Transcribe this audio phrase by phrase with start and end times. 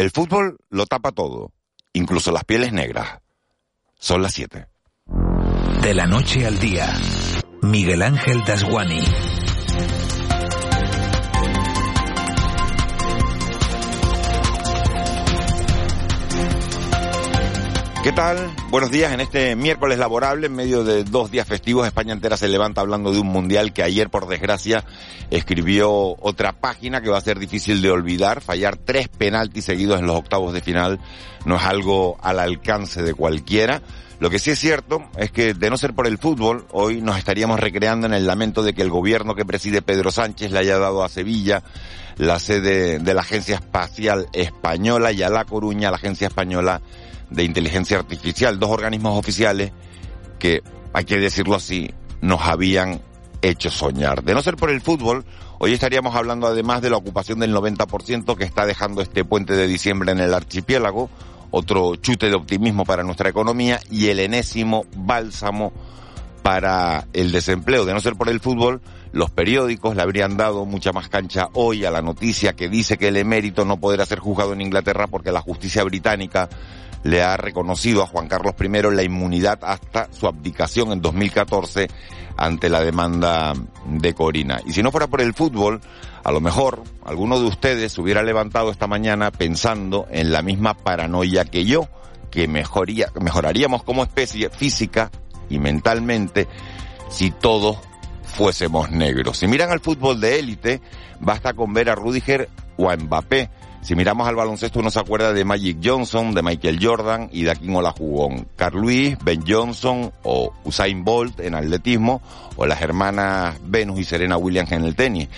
[0.00, 1.52] El fútbol lo tapa todo,
[1.92, 3.20] incluso las pieles negras.
[3.98, 4.66] Son las 7.
[5.82, 6.98] De la noche al día,
[7.60, 9.04] Miguel Ángel Dasguani.
[18.02, 18.50] ¿Qué tal?
[18.70, 21.86] Buenos días en este miércoles laborable, en medio de dos días festivos.
[21.86, 24.86] España entera se levanta hablando de un mundial que ayer, por desgracia,
[25.30, 28.40] escribió otra página que va a ser difícil de olvidar.
[28.40, 30.98] Fallar tres penaltis seguidos en los octavos de final
[31.44, 33.82] no es algo al alcance de cualquiera.
[34.18, 37.18] Lo que sí es cierto es que, de no ser por el fútbol, hoy nos
[37.18, 40.78] estaríamos recreando en el lamento de que el gobierno que preside Pedro Sánchez le haya
[40.78, 41.62] dado a Sevilla
[42.16, 46.80] la sede de la Agencia Espacial Española y a La Coruña la Agencia Española
[47.30, 49.72] de inteligencia artificial, dos organismos oficiales
[50.38, 53.00] que, hay que decirlo así, nos habían
[53.42, 54.22] hecho soñar.
[54.22, 55.24] De no ser por el fútbol,
[55.58, 59.66] hoy estaríamos hablando además de la ocupación del 90% que está dejando este puente de
[59.66, 61.08] diciembre en el archipiélago,
[61.50, 65.72] otro chute de optimismo para nuestra economía y el enésimo bálsamo
[66.42, 67.84] para el desempleo.
[67.84, 68.80] De no ser por el fútbol,
[69.12, 73.08] los periódicos le habrían dado mucha más cancha hoy a la noticia que dice que
[73.08, 76.48] el emérito no podrá ser juzgado en Inglaterra porque la justicia británica
[77.02, 81.88] le ha reconocido a Juan Carlos I la inmunidad hasta su abdicación en 2014
[82.36, 83.52] ante la demanda
[83.86, 84.60] de Corina.
[84.64, 85.80] Y si no fuera por el fútbol,
[86.24, 91.44] a lo mejor alguno de ustedes hubiera levantado esta mañana pensando en la misma paranoia
[91.44, 91.88] que yo,
[92.30, 95.10] que mejoría, mejoraríamos como especie física
[95.48, 96.48] y mentalmente
[97.08, 97.78] si todos
[98.24, 99.38] fuésemos negros.
[99.38, 100.80] Si miran al fútbol de élite,
[101.18, 103.50] basta con ver a Rudiger o a Mbappé
[103.82, 107.52] si miramos al baloncesto uno se acuerda de Magic Johnson, de Michael Jordan y de
[107.52, 108.46] Akin Olajugón.
[108.56, 112.20] Carl Lewis, Ben Johnson o Usain Bolt en atletismo
[112.56, 115.28] o las hermanas Venus y Serena Williams en el tenis.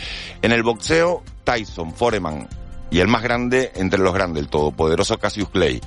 [0.42, 2.48] En el boxeo, Tyson, Foreman
[2.90, 5.80] y el más grande entre los grandes, el todopoderoso Cassius Clay.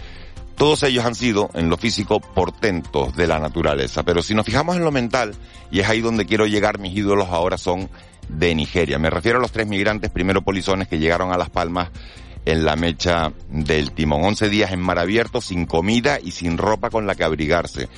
[0.56, 4.04] Todos ellos han sido, en lo físico, portentos de la naturaleza.
[4.04, 5.36] Pero si nos fijamos en lo mental,
[5.70, 7.90] y es ahí donde quiero llegar, mis ídolos ahora son
[8.30, 8.98] de Nigeria.
[8.98, 11.90] Me refiero a los tres migrantes, primero polizones, que llegaron a Las Palmas
[12.46, 14.24] en la mecha del timón.
[14.24, 17.90] Once días en mar abierto, sin comida y sin ropa con la que abrigarse.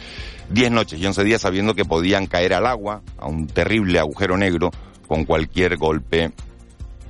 [0.50, 4.38] Diez noches y once días sabiendo que podían caer al agua, a un terrible agujero
[4.38, 4.72] negro,
[5.08, 6.32] con cualquier golpe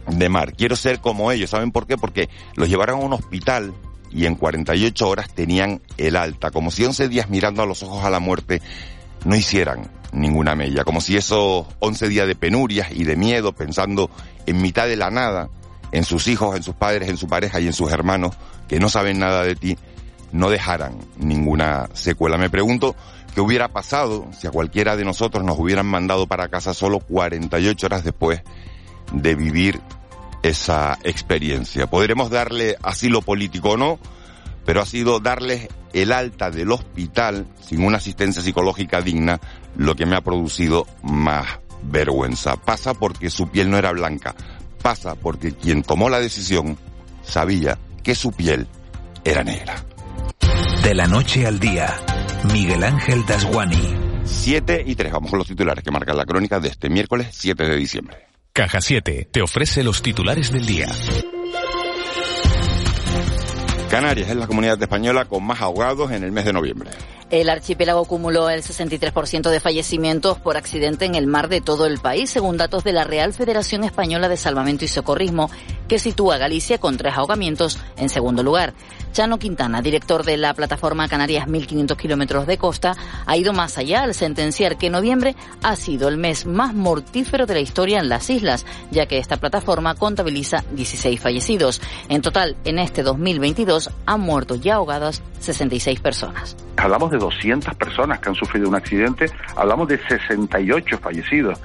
[0.08, 0.54] de mar.
[0.54, 1.98] Quiero ser como ellos, ¿saben por qué?
[1.98, 3.74] Porque los llevaron a un hospital
[4.12, 8.04] y en 48 horas tenían el alta, como si once días mirando a los ojos
[8.06, 8.62] a la muerte
[9.26, 14.10] no hicieran ninguna mella, como si esos once días de penurias y de miedo, pensando
[14.46, 15.50] en mitad de la nada,
[15.92, 18.36] en sus hijos, en sus padres, en su pareja y en sus hermanos
[18.68, 19.78] que no saben nada de ti,
[20.32, 22.38] no dejaran ninguna secuela.
[22.38, 22.96] Me pregunto
[23.34, 27.86] qué hubiera pasado si a cualquiera de nosotros nos hubieran mandado para casa solo 48
[27.86, 28.42] horas después
[29.14, 29.80] de vivir
[30.44, 31.88] esa experiencia.
[31.88, 34.00] Podremos darle asilo político o no,
[34.66, 39.40] pero ha sido darles el alta del hospital sin una asistencia psicológica digna
[39.78, 41.48] lo que me ha producido más
[41.84, 42.58] vergüenza.
[42.58, 44.36] Pasa porque su piel no era blanca,
[44.88, 46.78] pasa porque quien tomó la decisión
[47.22, 48.68] sabía que su piel
[49.26, 49.84] era negra.
[50.82, 51.94] De la noche al día,
[52.54, 54.24] Miguel Ángel Dasguani.
[54.24, 57.66] 7 y 3, vamos con los titulares que marcan la crónica de este miércoles 7
[57.66, 58.28] de diciembre.
[58.54, 60.88] Caja 7 te ofrece los titulares del día.
[63.90, 66.92] Canarias es la comunidad española con más ahogados en el mes de noviembre.
[67.30, 72.00] El archipiélago acumuló el 63% de fallecimientos por accidente en el mar de todo el
[72.00, 75.50] país, según datos de la Real Federación Española de Salvamento y Socorrismo,
[75.90, 78.74] que sitúa a Galicia con tres ahogamientos en segundo lugar.
[79.12, 82.96] Chano Quintana, director de la plataforma Canarias 1500 kilómetros de costa,
[83.26, 87.56] ha ido más allá al sentenciar que noviembre ha sido el mes más mortífero de
[87.56, 91.82] la historia en las islas, ya que esta plataforma contabiliza 16 fallecidos.
[92.08, 96.56] En total, en este 2022 han muerto ya ahogadas 66 personas.
[96.78, 101.60] Hablamos de de 200 personas que han sufrido un accidente, hablamos de 68 fallecidos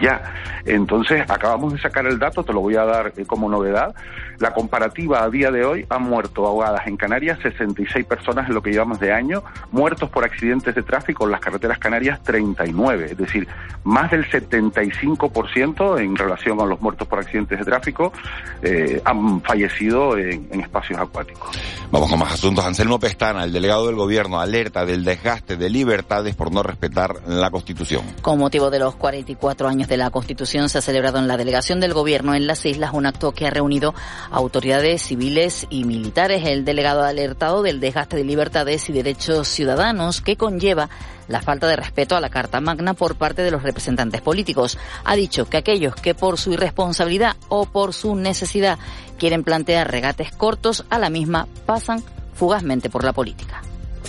[0.00, 0.22] ya.
[0.64, 3.94] Entonces, acabamos de sacar el dato, te lo voy a dar eh, como novedad.
[4.38, 8.62] La comparativa a día de hoy han muerto ahogadas en Canarias 66 personas en lo
[8.62, 13.16] que llevamos de año, muertos por accidentes de tráfico en las carreteras canarias 39, es
[13.16, 13.46] decir,
[13.84, 18.12] más del 75% en relación a los muertos por accidentes de tráfico
[18.62, 21.56] eh, han fallecido en, espacios acuáticos.
[21.90, 22.64] Vamos con más asuntos.
[22.64, 27.50] Anselmo Pestana, el delegado del gobierno, alerta del desgaste de libertades por no respetar la
[27.50, 28.04] Constitución.
[28.22, 31.80] Con motivo de los 44 años de la Constitución se ha celebrado en la delegación
[31.80, 33.92] del gobierno en las islas un acto que ha reunido
[34.30, 36.44] autoridades civiles y militares.
[36.46, 40.88] El delegado ha alertado del desgaste de libertades y derechos ciudadanos que conlleva
[41.26, 44.78] la falta de respeto a la Carta Magna por parte de los representantes políticos.
[45.04, 48.78] Ha dicho que aquellos que por su irresponsabilidad o por su necesidad
[49.18, 52.00] quieren plantear regates cortos a la misma pasan
[52.34, 53.62] fugazmente por la política.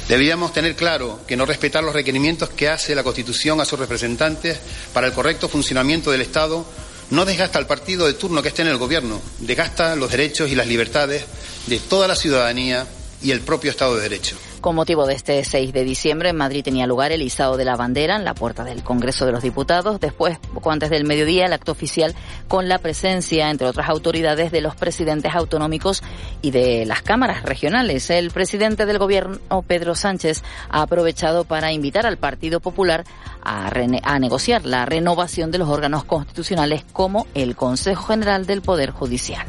[0.07, 4.59] Deberíamos tener claro que no respetar los requerimientos que hace la Constitución a sus representantes
[4.93, 6.65] para el correcto funcionamiento del Estado
[7.09, 10.55] no desgasta al partido de turno que esté en el gobierno, desgasta los derechos y
[10.55, 11.23] las libertades
[11.67, 12.87] de toda la ciudadanía
[13.21, 14.37] y el propio Estado de Derecho.
[14.65, 17.75] Con motivo de este 6 de diciembre, en Madrid tenía lugar el izado de la
[17.75, 19.99] bandera en la puerta del Congreso de los Diputados.
[19.99, 22.15] Después, poco antes del mediodía, el acto oficial
[22.47, 26.01] con la presencia, entre otras autoridades, de los presidentes autonómicos
[26.41, 28.09] y de las cámaras regionales.
[28.09, 30.41] El presidente del Gobierno, Pedro Sánchez,
[30.71, 33.03] ha aprovechado para invitar al Partido Popular
[33.43, 33.69] a,
[34.01, 39.45] a negociar la renovación de los órganos constitucionales como el Consejo General del Poder Judicial.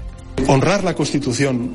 [0.46, 1.74] Honrar la Constitución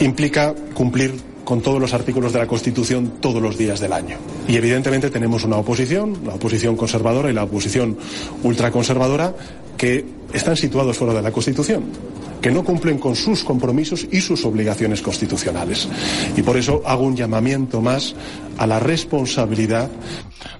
[0.00, 4.16] implica cumplir con todos los artículos de la Constitución todos los días del año.
[4.48, 7.96] Y evidentemente tenemos una oposición, la oposición conservadora y la oposición
[8.42, 9.34] ultraconservadora,
[9.76, 11.84] que están situados fuera de la Constitución
[12.44, 15.88] que no cumplen con sus compromisos y sus obligaciones constitucionales.
[16.36, 18.14] Y por eso hago un llamamiento más
[18.58, 19.90] a la responsabilidad.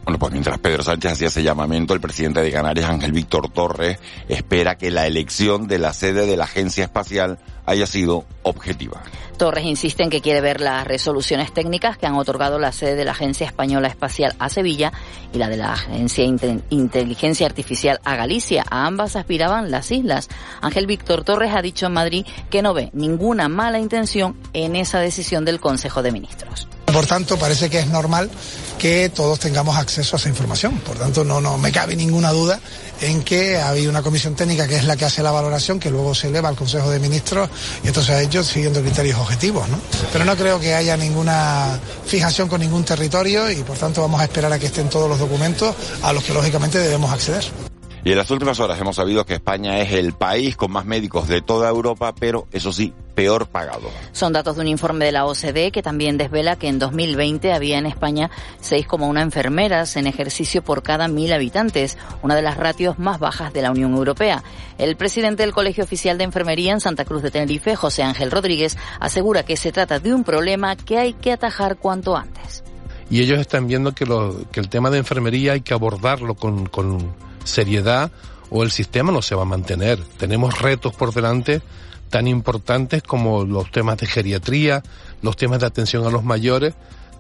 [0.03, 3.99] Bueno, pues mientras Pedro Sánchez hacía ese llamamiento, el presidente de Canarias, Ángel Víctor Torres,
[4.31, 9.03] espera que la elección de la sede de la Agencia Espacial haya sido objetiva.
[9.35, 13.05] Torres insiste en que quiere ver las resoluciones técnicas que han otorgado la sede de
[13.05, 14.93] la Agencia Española Espacial a Sevilla
[15.33, 18.65] y la de la Agencia de Inteligencia Artificial a Galicia.
[18.71, 20.29] A ambas aspiraban las islas.
[20.61, 25.01] Ángel Víctor Torres ha dicho en Madrid que no ve ninguna mala intención en esa
[25.01, 26.69] decisión del Consejo de Ministros.
[26.87, 28.31] Por tanto, parece que es normal
[28.79, 30.79] que todos tengamos acceso a esa información.
[30.79, 32.61] Por tanto, no, no me cabe ninguna duda
[33.01, 36.15] en que hay una comisión técnica que es la que hace la valoración, que luego
[36.15, 37.51] se eleva al Consejo de Ministros
[37.83, 39.69] y se ha hecho siguiendo criterios objetivos.
[39.69, 39.79] ¿no?
[40.13, 44.25] Pero no creo que haya ninguna fijación con ningún territorio y por tanto vamos a
[44.25, 47.74] esperar a que estén todos los documentos a los que lógicamente debemos acceder.
[48.05, 51.27] Y en las últimas horas hemos sabido que España es el país con más médicos
[51.27, 53.89] de toda Europa, pero eso sí, peor pagado.
[54.13, 57.79] Son datos de un informe de la OCDE que también desvela que en 2020 había
[57.79, 58.31] en España
[58.61, 63.63] 6,1 enfermeras en ejercicio por cada mil habitantes, una de las ratios más bajas de
[63.63, 64.45] la Unión Europea.
[64.77, 68.77] El presidente del Colegio Oficial de Enfermería en Santa Cruz de Tenerife, José Ángel Rodríguez,
[69.01, 72.65] asegura que se trata de un problema que hay que atajar cuanto antes.
[73.09, 76.67] Y ellos están viendo que, lo, que el tema de enfermería hay que abordarlo con,
[76.67, 77.15] con
[77.45, 78.11] seriedad
[78.51, 80.03] o el sistema no se va a mantener.
[80.19, 81.63] Tenemos retos por delante
[82.11, 84.83] tan importantes como los temas de geriatría,
[85.23, 86.75] los temas de atención a los mayores,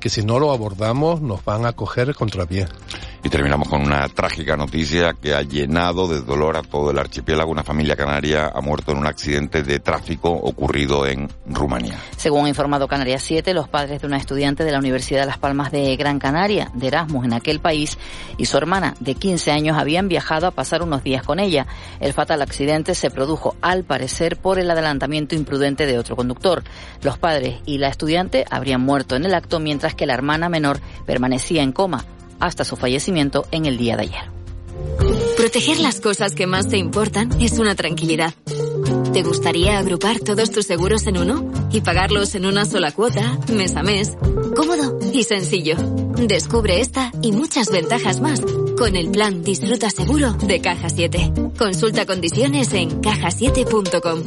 [0.04, 2.66] que si no lo abordamos nos van a coger contra pie.
[3.24, 7.50] Y terminamos con una trágica noticia que ha llenado de dolor a todo el archipiélago.
[7.50, 11.98] Una familia canaria ha muerto en un accidente de tráfico ocurrido en Rumanía.
[12.18, 15.38] Según ha informado Canarias 7, los padres de una estudiante de la Universidad de Las
[15.38, 17.96] Palmas de Gran Canaria, de Erasmus en aquel país,
[18.36, 21.66] y su hermana de 15 años habían viajado a pasar unos días con ella.
[22.00, 26.62] El fatal accidente se produjo, al parecer, por el adelantamiento imprudente de otro conductor.
[27.00, 30.80] Los padres y la estudiante habrían muerto en el acto, mientras que la hermana menor
[31.06, 32.04] permanecía en coma
[32.40, 34.34] hasta su fallecimiento en el día de ayer.
[35.36, 38.34] Proteger las cosas que más te importan es una tranquilidad.
[39.12, 43.76] ¿Te gustaría agrupar todos tus seguros en uno y pagarlos en una sola cuota, mes
[43.76, 44.16] a mes?
[44.56, 45.76] Cómodo y sencillo.
[46.16, 48.40] Descubre esta y muchas ventajas más
[48.76, 51.32] con el plan Disfruta Seguro de Caja 7.
[51.56, 54.24] Consulta condiciones en cajasiete.com.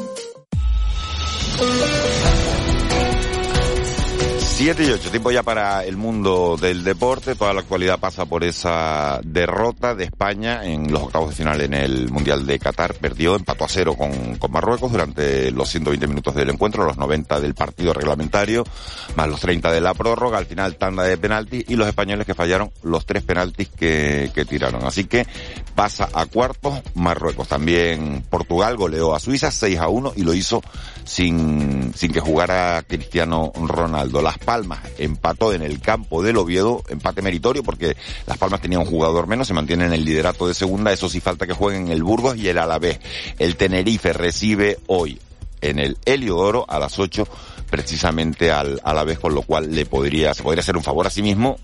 [4.58, 7.36] 7 y 8, tiempo ya para el mundo del deporte.
[7.36, 11.76] Toda la actualidad pasa por esa derrota de España en los octavos de final en
[11.76, 12.96] el Mundial de Qatar.
[12.96, 17.40] Perdió, empató a cero con, con Marruecos durante los 120 minutos del encuentro, los 90
[17.40, 18.64] del partido reglamentario,
[19.16, 20.40] más los 30 de la prórroga.
[20.40, 24.44] Al final, tanda de penaltis y los españoles que fallaron los tres penaltis que, que
[24.44, 24.84] tiraron.
[24.86, 25.28] Así que
[25.76, 27.48] pasa a cuartos Marruecos.
[27.48, 30.64] También Portugal goleó a Suiza 6 a 1 y lo hizo
[31.04, 34.24] sin, sin que jugara Cristiano Ronaldo.
[34.48, 39.28] Palmas empató en el campo del Oviedo, empate meritorio porque Las Palmas tenía un jugador
[39.28, 42.38] menos, se mantiene en el liderato de segunda, eso sí falta que jueguen el Burgos
[42.38, 43.02] y el Alavés.
[43.40, 45.20] El Tenerife recibe hoy
[45.60, 47.28] en el Heliodoro a las 8
[47.70, 51.22] precisamente al Alavés, con lo cual le podría, se podría hacer un favor a sí
[51.22, 51.58] mismo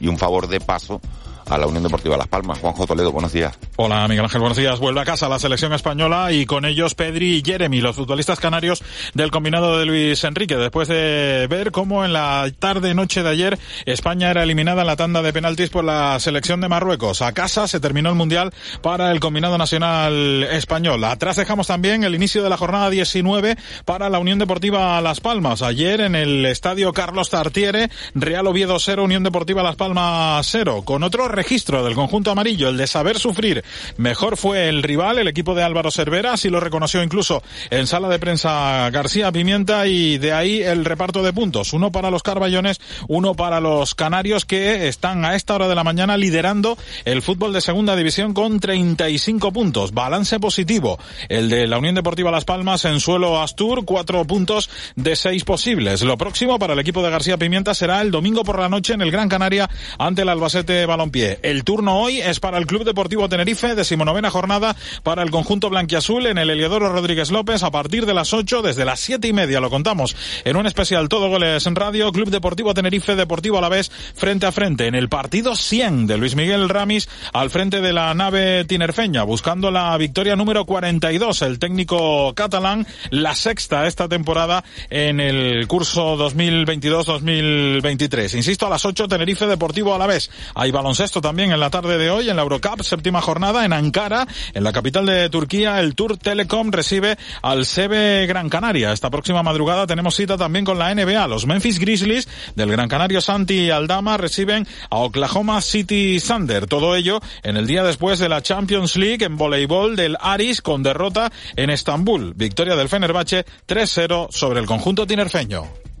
[0.00, 1.02] y un favor de paso
[1.48, 2.58] a la Unión Deportiva Las Palmas.
[2.58, 3.58] Juanjo Toledo, buenos días.
[3.76, 4.78] Hola, Miguel Ángel, buenos días.
[4.78, 8.82] Vuelve a casa la selección española y con ellos Pedri y Jeremy, los futbolistas canarios
[9.14, 14.30] del combinado de Luis Enrique, después de ver cómo en la tarde-noche de ayer España
[14.30, 17.22] era eliminada en la tanda de penaltis por la selección de Marruecos.
[17.22, 21.02] A casa se terminó el Mundial para el combinado nacional español.
[21.04, 25.62] Atrás dejamos también el inicio de la jornada 19 para la Unión Deportiva Las Palmas.
[25.62, 31.02] Ayer en el estadio Carlos Tartiere, Real Oviedo 0, Unión Deportiva Las Palmas 0, con
[31.02, 33.64] otro registro del conjunto amarillo, el de saber sufrir.
[33.96, 38.08] Mejor fue el rival, el equipo de Álvaro Cervera, así lo reconoció incluso en sala
[38.08, 41.72] de prensa García Pimienta y de ahí el reparto de puntos.
[41.72, 45.84] Uno para los Carballones, uno para los Canarios que están a esta hora de la
[45.84, 49.92] mañana liderando el fútbol de segunda división con 35 puntos.
[49.92, 50.98] Balance positivo.
[51.28, 56.02] El de la Unión Deportiva Las Palmas en suelo Astur, cuatro puntos de seis posibles.
[56.02, 59.02] Lo próximo para el equipo de García Pimienta será el domingo por la noche en
[59.02, 61.21] el Gran Canaria ante el Albacete Balompié.
[61.22, 64.74] El turno hoy es para el Club Deportivo Tenerife, decimonovena jornada
[65.04, 68.84] para el conjunto blanquiazul en el Eliodoro Rodríguez López a partir de las 8, desde
[68.84, 72.74] las siete y media lo contamos en un especial Todo Goles en Radio, Club Deportivo
[72.74, 76.68] Tenerife, Deportivo a la vez, frente a frente en el partido 100 de Luis Miguel
[76.68, 82.84] Ramis al frente de la nave tinerfeña, buscando la victoria número 42, el técnico catalán,
[83.10, 88.34] la sexta esta temporada en el curso 2022-2023.
[88.34, 90.28] Insisto, a las 8 Tenerife Deportivo a la vez.
[90.54, 94.26] Hay baloncesto también en la tarde de hoy en la Eurocup, séptima jornada en Ankara,
[94.54, 98.92] en la capital de Turquía, el Tour Telecom recibe al Sebe Gran Canaria.
[98.92, 101.26] Esta próxima madrugada tenemos cita también con la NBA.
[101.28, 106.66] Los Memphis Grizzlies del Gran Canario Santi Aldama reciben a Oklahoma City Thunder.
[106.66, 110.82] Todo ello en el día después de la Champions League en voleibol del Aris con
[110.82, 112.34] derrota en Estambul.
[112.34, 115.81] Victoria del Fenerbahce 3-0 sobre el conjunto tinerfeño.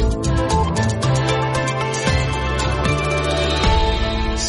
[0.00, 0.99] えっ?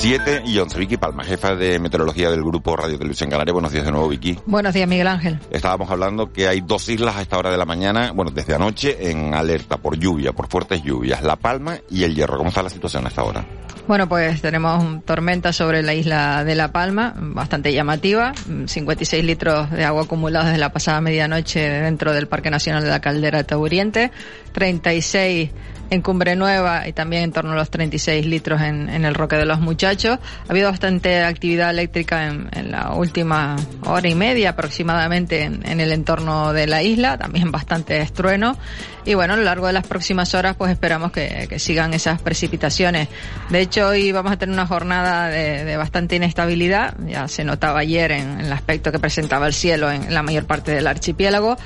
[0.01, 0.79] 7 y 11.
[0.79, 3.53] Vicky Palma, jefa de meteorología del grupo Radio Televisión Canaria.
[3.53, 4.36] Buenos días de nuevo, Vicky.
[4.48, 5.39] Buenos días, Miguel Ángel.
[5.51, 9.12] Estábamos hablando que hay dos islas a esta hora de la mañana, bueno, desde anoche,
[9.12, 11.22] en alerta por lluvia, por fuertes lluvias.
[11.22, 12.38] La Palma y el Hierro.
[12.38, 13.46] ¿Cómo está la situación a esta hora?
[13.88, 18.34] Bueno, pues tenemos tormenta sobre la isla de La Palma, bastante llamativa.
[18.65, 23.01] 56 litros de agua acumulados desde la pasada medianoche dentro del Parque Nacional de la
[23.01, 24.12] Caldera de Taburiente.
[24.53, 25.51] 36
[25.92, 29.36] en Cumbre Nueva y también en torno a los 36 litros en, en el Roque
[29.36, 30.20] de los Muchachos.
[30.48, 35.82] Ha habido bastante actividad eléctrica en, en la última hora y media aproximadamente en, en,
[35.82, 38.58] el entorno de la isla, también bastante estrueno.
[39.04, 42.22] Y bueno, a lo largo de las próximas horas pues esperamos que, que sigan esas
[42.22, 43.10] precipitaciones.
[43.50, 47.82] De hecho, hoy vamos a tener una jornada de, de bastante inestabilidad, ya se notaba
[47.82, 51.58] ayer en, en el aspecto que presentaba el cielo en la mayor parte del archipiélago.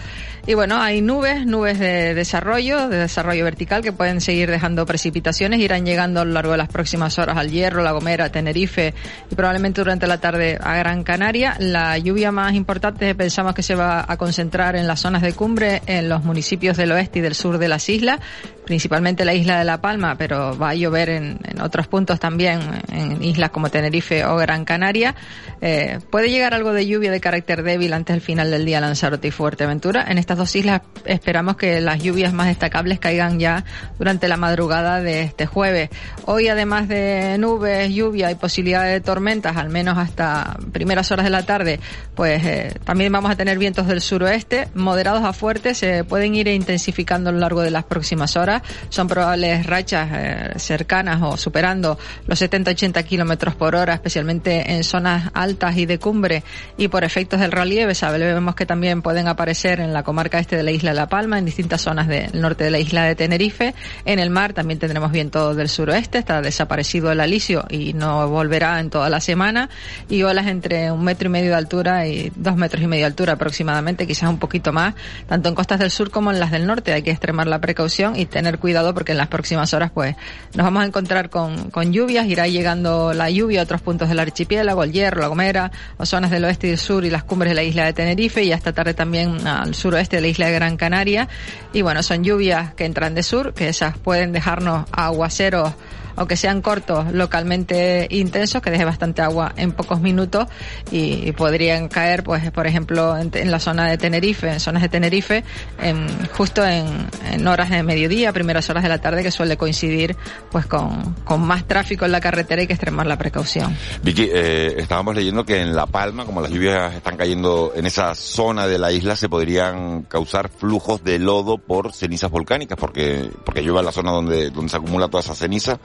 [0.48, 5.60] Y bueno, hay nubes, nubes de desarrollo, de desarrollo vertical que pueden seguir dejando precipitaciones,
[5.60, 8.94] irán llegando a lo largo de las próximas horas al Hierro, La Gomera, Tenerife
[9.32, 11.56] y probablemente durante la tarde a Gran Canaria.
[11.58, 15.82] La lluvia más importante pensamos que se va a concentrar en las zonas de cumbre,
[15.88, 18.20] en los municipios del oeste y del sur de las islas,
[18.66, 22.60] principalmente la isla de La Palma, pero va a llover en, otros puntos también,
[22.92, 25.16] en islas como Tenerife o Gran Canaria.
[25.62, 29.28] Eh, puede llegar algo de lluvia de carácter débil antes del final del día Lanzarote
[29.28, 30.06] y Fuerteventura.
[30.08, 33.64] En estas dos islas esperamos que las lluvias más destacables caigan ya
[33.98, 35.90] durante la madrugada de este jueves.
[36.26, 41.30] Hoy, además de nubes, lluvia y posibilidad de tormentas, al menos hasta primeras horas de
[41.30, 41.80] la tarde,
[42.16, 46.48] pues eh, también vamos a tener vientos del suroeste, moderados a fuertes, se pueden ir
[46.48, 48.55] intensificando a lo largo de las próximas horas.
[48.90, 51.98] Son probables rachas eh, cercanas o superando
[52.28, 56.44] los 70-80 kilómetros por hora, especialmente en zonas altas y de cumbre
[56.78, 57.96] y por efectos del relieve.
[57.96, 61.40] Sabemos que también pueden aparecer en la comarca este de la isla de La Palma,
[61.40, 63.74] en distintas zonas del norte de la isla de Tenerife.
[64.06, 68.80] En el mar también tendremos viento del suroeste, está desaparecido el alisio y no volverá
[68.80, 69.70] en toda la semana.
[70.10, 73.08] Y olas entre un metro y medio de altura y dos metros y medio de
[73.08, 74.94] altura aproximadamente, quizás un poquito más,
[75.28, 76.94] tanto en costas del sur como en las del norte.
[76.94, 80.16] Hay que extremar la precaución y tener tener cuidado porque en las próximas horas pues
[80.54, 84.20] nos vamos a encontrar con, con lluvias, irá llegando la lluvia a otros puntos del
[84.20, 87.52] archipiélago, el Hierro, La Gomera, o zonas del oeste y del sur y las cumbres
[87.52, 90.54] de la isla de Tenerife y esta tarde también al suroeste de la isla de
[90.54, 91.28] Gran Canaria.
[91.74, 95.74] Y bueno, son lluvias que entran de sur, que esas pueden dejarnos aguaceros
[96.16, 100.48] aunque sean cortos, localmente intensos, que deje bastante agua en pocos minutos
[100.92, 105.44] y, podrían caer, pues, por ejemplo, en, la zona de Tenerife, en zonas de Tenerife,
[105.82, 110.16] en, justo en, horas de mediodía, primeras horas de la tarde, que suele coincidir,
[110.52, 113.76] pues, con, con más tráfico en la carretera y que extremar la precaución.
[114.02, 118.16] Vicky, eh, estábamos leyendo que en La Palma, como las lluvias están cayendo en esa
[118.16, 123.62] zona de la isla, se podrían causar flujos de lodo por cenizas volcánicas, porque, porque
[123.62, 125.80] llueve en la zona donde, donde se acumula toda esa ceniza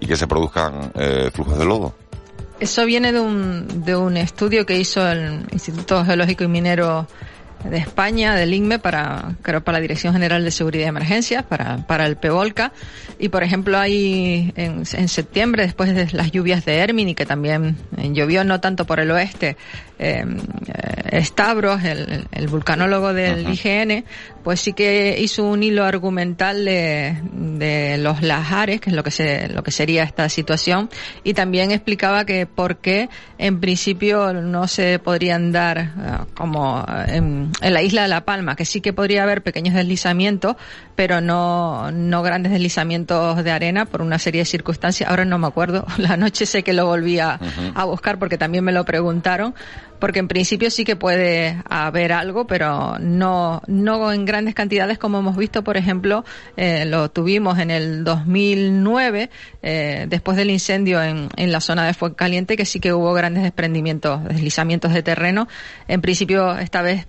[0.00, 1.94] y que se produzcan eh, flujos de lodo.
[2.58, 7.06] Eso viene de un, de un estudio que hizo el Instituto Geológico y Minero
[7.64, 11.86] de España, del INME, para, creo, para la Dirección General de Seguridad y Emergencias, para,
[11.86, 12.72] para el PEVOLCA.
[13.18, 17.76] Y, por ejemplo, hay en, en septiembre, después de las lluvias de Hermini, que también
[17.96, 19.56] eh, llovió no tanto por el oeste,
[19.98, 20.24] eh,
[21.22, 24.04] Stavros, el, el, vulcanólogo del IGN,
[24.44, 29.10] pues sí que hizo un hilo argumental de, de los lajares, que es lo que
[29.10, 30.90] se, lo que sería esta situación,
[31.24, 35.90] y también explicaba que por qué en principio no se podrían dar eh,
[36.34, 40.56] como en, en, la isla de La Palma, que sí que podría haber pequeños deslizamientos,
[40.94, 45.08] pero no, no grandes deslizamientos de arena por una serie de circunstancias.
[45.08, 47.38] Ahora no me acuerdo, la noche sé que lo volví a,
[47.74, 49.54] a buscar porque también me lo preguntaron,
[49.98, 55.18] porque en principio sí que puede haber algo, pero no, no en grandes cantidades como
[55.18, 56.24] hemos visto, por ejemplo,
[56.56, 59.30] eh, lo tuvimos en el 2009,
[59.62, 63.42] eh, después del incendio en, en la zona de Fuencaliente, que sí que hubo grandes
[63.42, 65.48] desprendimientos, deslizamientos de terreno.
[65.88, 67.06] En principio, esta vez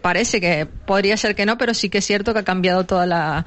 [0.00, 3.06] parece que podría ser que no, pero sí que es cierto que ha cambiado toda
[3.06, 3.46] la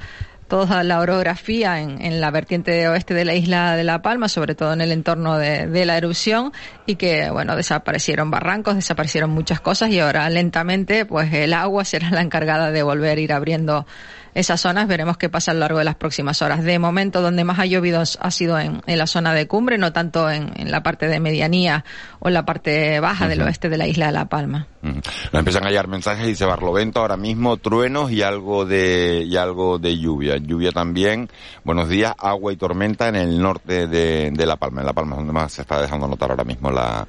[0.50, 4.56] toda la orografía en, en, la vertiente oeste de la isla de La Palma, sobre
[4.56, 6.52] todo en el entorno de, de, la erupción,
[6.86, 12.10] y que, bueno, desaparecieron barrancos, desaparecieron muchas cosas y ahora lentamente, pues el agua será
[12.10, 13.86] la encargada de volver a ir abriendo
[14.34, 14.88] esas zonas.
[14.88, 16.62] Veremos qué pasa a lo largo de las próximas horas.
[16.62, 19.92] De momento, donde más ha llovido ha sido en, en la zona de cumbre, no
[19.92, 21.84] tanto en, en, la parte de medianía
[22.18, 23.30] o en la parte baja uh -huh.
[23.30, 24.66] del oeste de la isla de La Palma.
[24.82, 25.02] Uh -huh.
[25.32, 29.78] Nos empiezan a llegar mensajes, dice Barlovento, ahora mismo truenos y algo de, y algo
[29.78, 30.36] de lluvia.
[30.38, 31.28] Lluvia también.
[31.64, 34.80] Buenos días, agua y tormenta en el norte de, de La Palma.
[34.80, 37.06] En La Palma es donde más se está dejando notar ahora mismo la,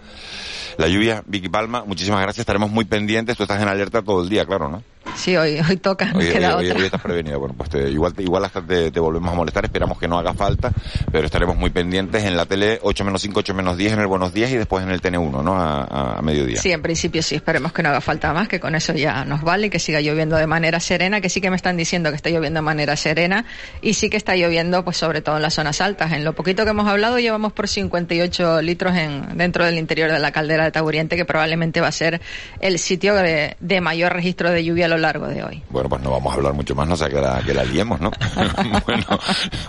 [0.77, 1.23] la lluvia.
[1.25, 2.41] Vicky Palma, muchísimas gracias.
[2.41, 3.37] Estaremos muy pendientes.
[3.37, 4.83] Tú estás en alerta todo el día, claro, ¿no?
[5.15, 6.79] Sí, hoy, hoy toca, hoy, queda hoy, otra.
[6.79, 7.37] Hoy estás prevenida.
[7.37, 9.65] Bueno, pues te, igual, igual hasta te, te, volvemos a molestar.
[9.65, 10.71] Esperamos que no haga falta,
[11.11, 14.07] pero estaremos muy pendientes en la tele 8 menos 5, 8 menos 10 en el
[14.07, 15.59] Buenos Días y después en el TN1, ¿no?
[15.59, 16.61] A, a, mediodía.
[16.61, 17.35] Sí, en principio sí.
[17.35, 20.37] Esperemos que no haga falta más, que con eso ya nos vale, que siga lloviendo
[20.37, 23.45] de manera serena, que sí que me están diciendo que está lloviendo de manera serena
[23.81, 26.11] y sí que está lloviendo, pues sobre todo en las zonas altas.
[26.13, 30.19] En lo poquito que hemos hablado llevamos por 58 litros en, dentro del interior de
[30.19, 32.21] la caldera de Taburiente, que probablemente va a ser
[32.59, 35.63] el sitio de, de mayor registro de lluvia lo largo de hoy.
[35.69, 37.99] Bueno, pues no vamos a hablar mucho más, no sea que la, que la liemos,
[37.99, 38.11] ¿no?
[38.85, 39.05] bueno,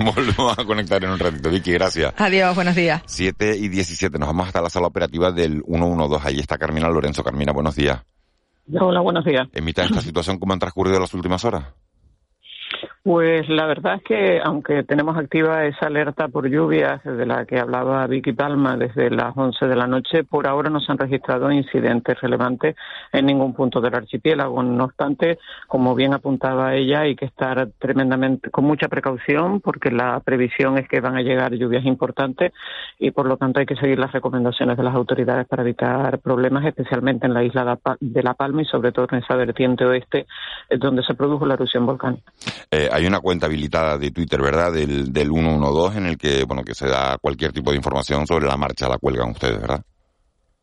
[0.00, 1.48] volvemos a conectar en un ratito.
[1.48, 2.12] Vicky, gracias.
[2.18, 3.02] Adiós, buenos días.
[3.06, 6.28] 7 y 17, nos vamos hasta la sala operativa del 112.
[6.28, 7.22] Ahí está Carmina Lorenzo.
[7.24, 8.02] Carmina, buenos días.
[8.78, 9.48] Hola, buenos días.
[9.52, 11.64] En mitad de esta situación, ¿cómo han transcurrido las últimas horas?
[13.04, 17.58] Pues la verdad es que, aunque tenemos activa esa alerta por lluvias de la que
[17.58, 21.50] hablaba Vicky Palma desde las 11 de la noche, por ahora no se han registrado
[21.50, 22.76] incidentes relevantes
[23.12, 24.62] en ningún punto del archipiélago.
[24.62, 30.20] No obstante, como bien apuntaba ella, hay que estar tremendamente con mucha precaución porque la
[30.20, 32.52] previsión es que van a llegar lluvias importantes
[33.00, 36.64] y por lo tanto hay que seguir las recomendaciones de las autoridades para evitar problemas,
[36.66, 40.24] especialmente en la isla de La Palma y sobre todo en esa vertiente oeste
[40.78, 42.30] donde se produjo la erupción volcánica.
[42.70, 44.72] Eh, hay una cuenta habilitada de Twitter, ¿verdad?
[44.72, 48.46] Del, del 112 en el que, bueno, que se da cualquier tipo de información sobre
[48.46, 49.82] la marcha, la cuelgan ustedes, ¿verdad?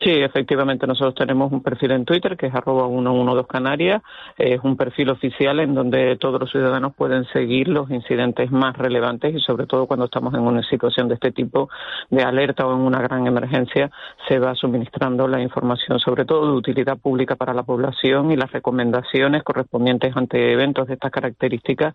[0.01, 4.01] Sí, efectivamente, nosotros tenemos un perfil en Twitter que es arroba 112 Canarias,
[4.37, 9.35] es un perfil oficial en donde todos los ciudadanos pueden seguir los incidentes más relevantes
[9.35, 11.67] y sobre todo cuando estamos en una situación de este tipo
[12.09, 13.91] de alerta o en una gran emergencia
[14.29, 18.53] se va suministrando la información sobre todo de utilidad pública para la población y las
[18.53, 21.93] recomendaciones correspondientes ante eventos de estas características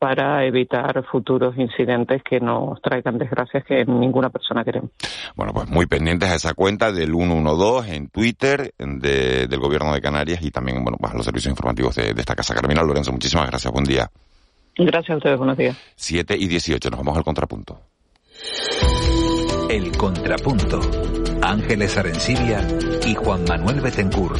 [0.00, 4.90] para evitar futuros incidentes que nos traigan desgracias que ninguna persona queremos.
[5.36, 7.43] Bueno, pues muy pendientes a esa cuenta del 112
[7.86, 12.14] en Twitter de, del Gobierno de Canarias y también bueno, pues, los servicios informativos de,
[12.14, 12.54] de esta casa.
[12.54, 13.72] Carmina Lorenzo, muchísimas gracias.
[13.72, 14.10] Buen día.
[14.76, 15.38] Gracias a ustedes.
[15.38, 15.76] Buenos días.
[15.96, 16.90] 7 y 18.
[16.90, 17.80] Nos vamos al contrapunto.
[19.68, 20.80] El contrapunto.
[21.42, 22.66] Ángeles Arencibia
[23.06, 24.36] y Juan Manuel Betencur.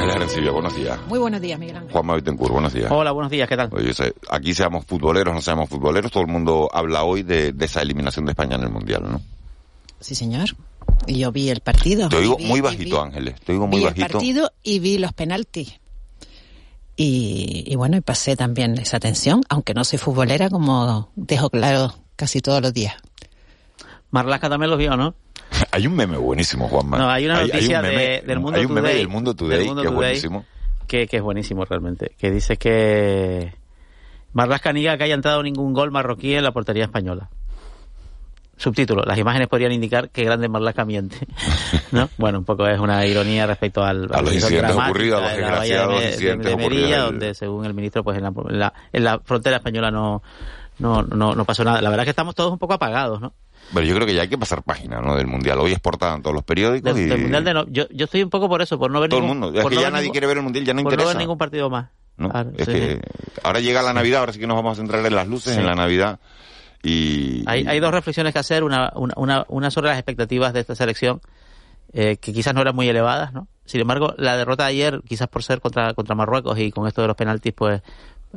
[0.00, 0.98] Ángeles Silvia, buenos días.
[1.06, 1.92] Muy buenos días, Miguel Ángel.
[1.92, 2.90] Juan Mavitencourt, buenos días.
[2.90, 3.70] Hola, buenos días, ¿qué tal?
[3.72, 3.92] Oye,
[4.30, 8.32] aquí seamos futboleros, no seamos futboleros, todo el mundo habla hoy de, esa eliminación de
[8.32, 9.20] España en el Mundial, ¿no?
[10.00, 10.50] Sí, señor.
[11.06, 12.08] Y yo vi el partido.
[12.08, 14.06] Te oigo muy bajito, Ángeles, te oigo muy vi bajito.
[14.06, 15.80] el partido y vi los penaltis.
[16.96, 21.94] Y, y, bueno, y pasé también esa tensión, aunque no soy futbolera, como dejo claro
[22.16, 22.94] casi todos los días.
[24.10, 25.14] Marlaska también lo vio, ¿no?
[25.70, 26.98] Hay un meme buenísimo, Juanma.
[26.98, 29.92] No, hay una noticia del Mundo Hay un meme Today, del Mundo Today que es
[29.92, 30.44] buenísimo.
[30.86, 32.12] Que, que, es buenísimo realmente.
[32.18, 33.54] Que dice que
[34.32, 37.30] Marlaska niega que haya entrado ningún gol marroquí en la portería española.
[38.56, 41.26] Subtítulo, las imágenes podrían indicar que grande Marlaska miente.
[41.92, 42.08] ¿No?
[42.18, 46.00] Bueno, un poco es una ironía respecto al, a los incidentes ocurridos, a los desgraciados
[46.00, 47.04] de, incidentes de, de Merilla, ocurridos.
[47.06, 50.22] donde según el ministro, pues en la, en la, en la frontera española no,
[50.78, 51.80] no, no, no pasó nada.
[51.80, 53.32] La verdad es que estamos todos un poco apagados, ¿no?
[53.72, 55.16] Bueno, yo creo que ya hay que pasar página, ¿no?
[55.16, 55.58] Del mundial.
[55.58, 56.94] Hoy es portada en todos los periódicos.
[56.94, 57.08] Del, y...
[57.08, 57.66] del mundial de no.
[57.68, 59.60] Yo, yo estoy un poco por eso, por no ver todo ningún, el mundo.
[59.60, 61.12] Es que no ya nadie ningún, quiere ver el mundial, ya no por interesa.
[61.12, 61.90] no ver ningún partido más.
[62.16, 62.28] ¿no?
[62.30, 63.00] Claro, es sí, que sí.
[63.42, 65.60] ahora llega la Navidad, ahora sí que nos vamos a centrar en las luces, Sí.
[65.60, 66.20] en la Navidad.
[66.82, 68.62] Y, Hay, hay dos reflexiones que hacer.
[68.62, 71.20] Una, una, una, una sobre las expectativas de esta selección,
[71.92, 73.48] eh, que quizás no eran muy elevadas, ¿no?
[73.64, 77.00] Sin embargo, la derrota de ayer, quizás por ser contra, contra Marruecos y con esto
[77.00, 77.80] de los penaltis, pues,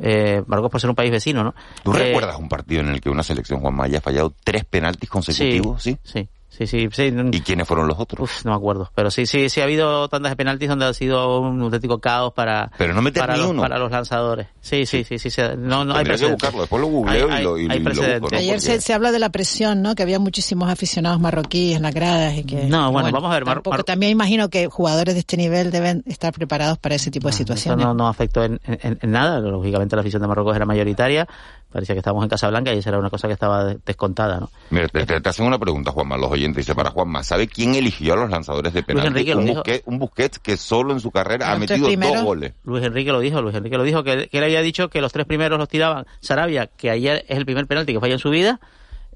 [0.02, 1.56] eh, Marruecos por ser un país vecino, ¿no?
[1.84, 5.10] ¿Tú Eh, recuerdas un partido en el que una selección, Juanma, haya fallado tres penaltis
[5.10, 5.84] consecutivos?
[5.84, 5.98] Sí.
[6.04, 6.30] Sí, sí,
[6.66, 6.88] sí.
[6.92, 7.14] sí.
[7.32, 8.22] ¿Y quiénes fueron los otros?
[8.22, 8.90] Uf, no me acuerdo.
[8.96, 12.34] Pero sí, sí, sí ha habido tantas de penaltis donde ha sido un auténtico caos
[12.34, 13.62] para, Pero no meter para, ni los, uno.
[13.62, 14.48] para los lanzadores.
[14.62, 15.30] Sí, sí, sí, sí.
[15.30, 16.42] sí, no, no hay que precedentes.
[16.42, 18.22] buscarlo, después lo googleo Hay- y lo, y, hay y lo precedentes.
[18.22, 18.36] busco.
[18.36, 18.40] ¿no?
[18.42, 19.94] Ayer se, se habla de la presión, ¿no?
[19.94, 22.64] Que había muchísimos aficionados marroquíes en las gradas y que...
[22.64, 25.70] No, bueno, vamos a ver, Mar- tampoco- Mar- también imagino que jugadores de este nivel
[25.72, 27.86] deben estar preparados para ese tipo de Eso situaciones.
[27.86, 29.40] no, no afectó en, en- en nada.
[29.40, 31.28] Lógicamente la afición de Marruecos era mayoritaria.
[31.72, 34.50] Parecía que estábamos en Casablanca y esa era una cosa que estaba de- descontada, ¿no?
[34.70, 36.66] Mira, te, te- te hacen una pregunta, Juanma, los oyentes.
[36.66, 39.08] Dice para Juanma, ¿sabe quién eligió a los lanzadores de penalti?
[39.10, 39.56] Enrique lo un, dijo.
[39.58, 42.16] Busquets, un Busquets que solo en su carrera ha metido primeros.
[42.16, 42.54] dos goles.
[42.64, 45.12] Luis Enrique lo dijo, Luis Enrique lo dijo, que, que él había dicho que los
[45.12, 48.30] tres primeros los tiraban Sarabia, que ayer es el primer penalti que falla en su
[48.30, 48.60] vida,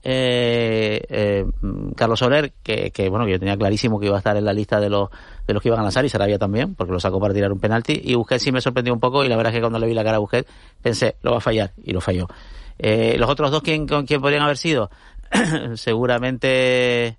[0.04, 4.20] eh, eh, mm, Carlos Soler, que, que bueno, que yo tenía clarísimo que iba a
[4.20, 5.10] estar en la lista de los
[5.54, 8.00] los que iban a lanzar y Sarabia también, porque lo sacó para tirar un penalti,
[8.04, 9.94] y Busquets sí me sorprendió un poco y la verdad es que cuando le vi
[9.94, 10.50] la cara a Busquets
[10.82, 12.28] pensé, lo va a fallar, y lo falló.
[12.80, 14.90] Eh, los otros dos, ¿quién, con quién podrían haber sido?
[15.76, 17.18] Seguramente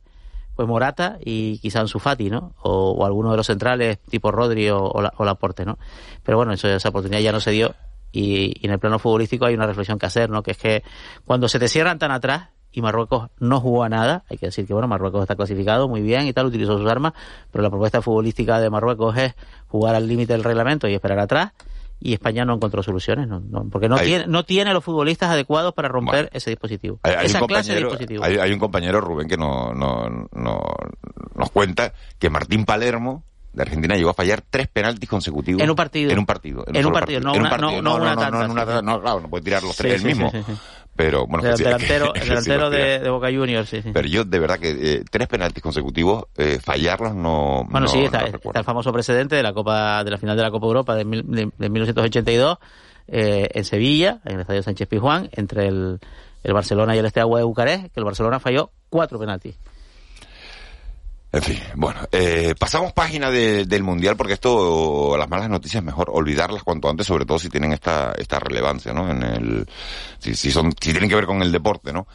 [0.55, 2.55] pues Morata y quizá Ansu Fati, ¿no?
[2.63, 5.79] O, o alguno de los centrales tipo Rodri o, o, la, o Laporte, ¿no?
[6.23, 7.75] Pero bueno, eso, esa oportunidad ya no se dio
[8.13, 10.43] y, y en el plano futbolístico hay una reflexión que hacer, ¿no?
[10.43, 10.83] Que es que
[11.25, 14.67] cuando se te cierran tan atrás y Marruecos no jugó a nada, hay que decir
[14.67, 17.13] que bueno, Marruecos está clasificado muy bien y tal, utilizó sus armas,
[17.51, 19.35] pero la propuesta futbolística de Marruecos es
[19.69, 21.53] jugar al límite del reglamento y esperar atrás
[22.01, 25.31] y España no encontró soluciones, no, no, porque no Hay- tiene no tiene los futbolistas
[25.31, 28.43] adecuados para romper ese dispositivo, Hay, hay esa un clase de compañero, dispositivo.
[28.43, 30.61] hay, un compañero, Rubén, que no, no, no,
[31.37, 35.63] nos cuenta que Martín Palermo de Argentina llegó a fallar tres penaltis consecutivos.
[35.63, 36.11] En un partido.
[36.11, 36.65] En un partido.
[36.67, 37.83] En un partido, no En un una- partido.
[37.83, 38.65] no- una
[39.01, 40.31] claro, no puede tirar los tres sí, mismo.
[40.31, 40.59] sí, sí, sí.
[40.95, 43.91] Pero bueno, El delantero, que el sí delantero de, de Boca Juniors, sí, sí.
[43.93, 47.65] Pero yo, de verdad, que eh, tres penaltis consecutivos, eh, fallarlos no.
[47.71, 50.43] Bueno, no- sí, está, está el famoso precedente de la Copa, de la final de
[50.43, 52.59] la Copa Europa de, mil- de, de 1982
[53.09, 55.99] eh, en Sevilla, en el Estadio Sánchez Pizjuán, entre el,
[56.45, 59.57] el Barcelona y el Steaua de Bucarest, que el Barcelona falló cuatro penaltis.
[61.35, 66.11] En fin, bueno, eh, pasamos página de- del Mundial porque esto, las malas noticias, mejor
[66.13, 69.11] olvidarlas cuanto antes, sobre todo si tienen esta, esta relevancia, ¿no?
[69.11, 69.67] En el,
[70.19, 72.07] si, si son, si tienen que ver con el deporte, ¿no?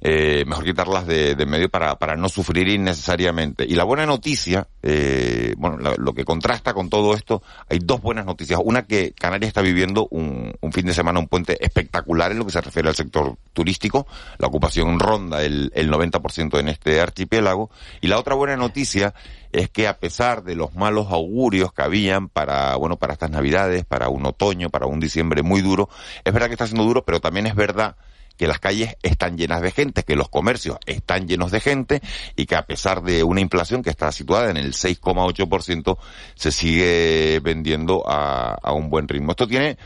[0.00, 3.64] Eh, mejor quitarlas de, de medio para, para no sufrir innecesariamente.
[3.64, 8.00] Y la buena noticia, eh, bueno, la- lo que contrasta con todo esto, hay dos
[8.00, 8.60] buenas noticias.
[8.62, 12.46] Una que Canarias está viviendo un, un fin de semana, un puente espectacular en lo
[12.46, 14.06] que se refiere al sector turístico.
[14.38, 17.70] La ocupación ronda el, el 90% en este archipiélago.
[18.00, 19.14] Y la otra buena noticia
[19.52, 23.84] es que a pesar de los malos augurios que habían para, bueno, para estas navidades,
[23.84, 25.88] para un otoño, para un diciembre muy duro,
[26.24, 27.96] es verdad que está siendo duro, pero también es verdad
[28.38, 32.00] que las calles están llenas de gente, que los comercios están llenos de gente
[32.36, 35.98] y que a pesar de una inflación que está situada en el 6,8%,
[36.34, 39.32] se sigue vendiendo a, a un buen ritmo.
[39.32, 39.76] Esto tiene,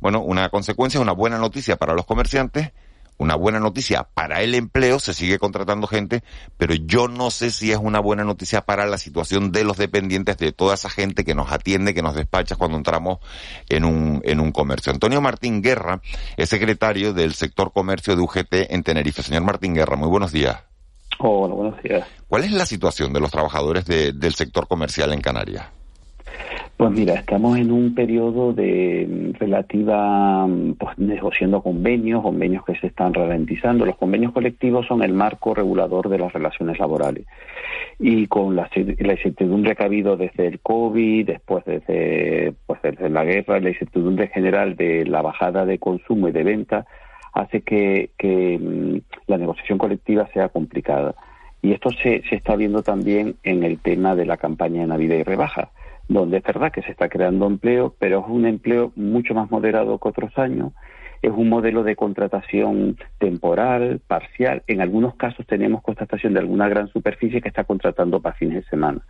[0.00, 2.70] bueno, una consecuencia, una buena noticia para los comerciantes,
[3.18, 6.22] una buena noticia para el empleo, se sigue contratando gente,
[6.56, 10.38] pero yo no sé si es una buena noticia para la situación de los dependientes,
[10.38, 13.18] de toda esa gente que nos atiende, que nos despacha cuando entramos
[13.68, 14.92] en un, en un comercio.
[14.92, 16.00] Antonio Martín Guerra
[16.36, 19.22] es secretario del sector comercio de UGT en Tenerife.
[19.22, 20.56] Señor Martín Guerra, muy buenos días.
[21.18, 22.06] Hola, buenos días.
[22.28, 25.66] ¿Cuál es la situación de los trabajadores de- del sector comercial en Canarias?
[26.78, 32.76] Pues mira, estamos en un periodo de mm, relativa, mm, pues negociando convenios, convenios que
[32.76, 33.84] se están ralentizando.
[33.84, 37.26] Los convenios colectivos son el marco regulador de las relaciones laborales.
[37.98, 43.10] Y con la, la incertidumbre que ha habido desde el COVID, después desde, pues desde
[43.10, 46.86] la guerra, la incertidumbre general de la bajada de consumo y de venta,
[47.32, 51.16] hace que, que mm, la negociación colectiva sea complicada.
[51.60, 55.16] Y esto se, se está viendo también en el tema de la campaña de Navidad
[55.16, 55.70] y rebaja
[56.08, 59.98] donde es verdad que se está creando empleo, pero es un empleo mucho más moderado
[59.98, 60.72] que otros años.
[61.20, 64.62] Es un modelo de contratación temporal, parcial.
[64.66, 68.70] En algunos casos tenemos contratación de alguna gran superficie que está contratando para fines de
[68.70, 69.00] semana.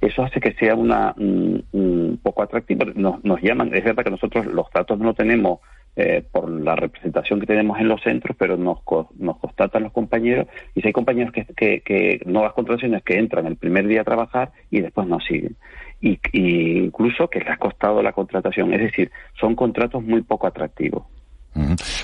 [0.00, 2.84] Eso hace que sea una, un, poco atractivo.
[2.94, 5.60] Nos, nos, llaman, es verdad que nosotros los datos no tenemos
[5.96, 8.78] eh, por la representación que tenemos en los centros, pero nos,
[9.18, 13.46] nos constatan los compañeros y si hay compañeros que, que, que nuevas contrataciones que entran
[13.46, 15.56] el primer día a trabajar y después no siguen
[16.00, 18.72] y, incluso que les ha costado la contratación.
[18.72, 21.04] Es decir, son contratos muy poco atractivos.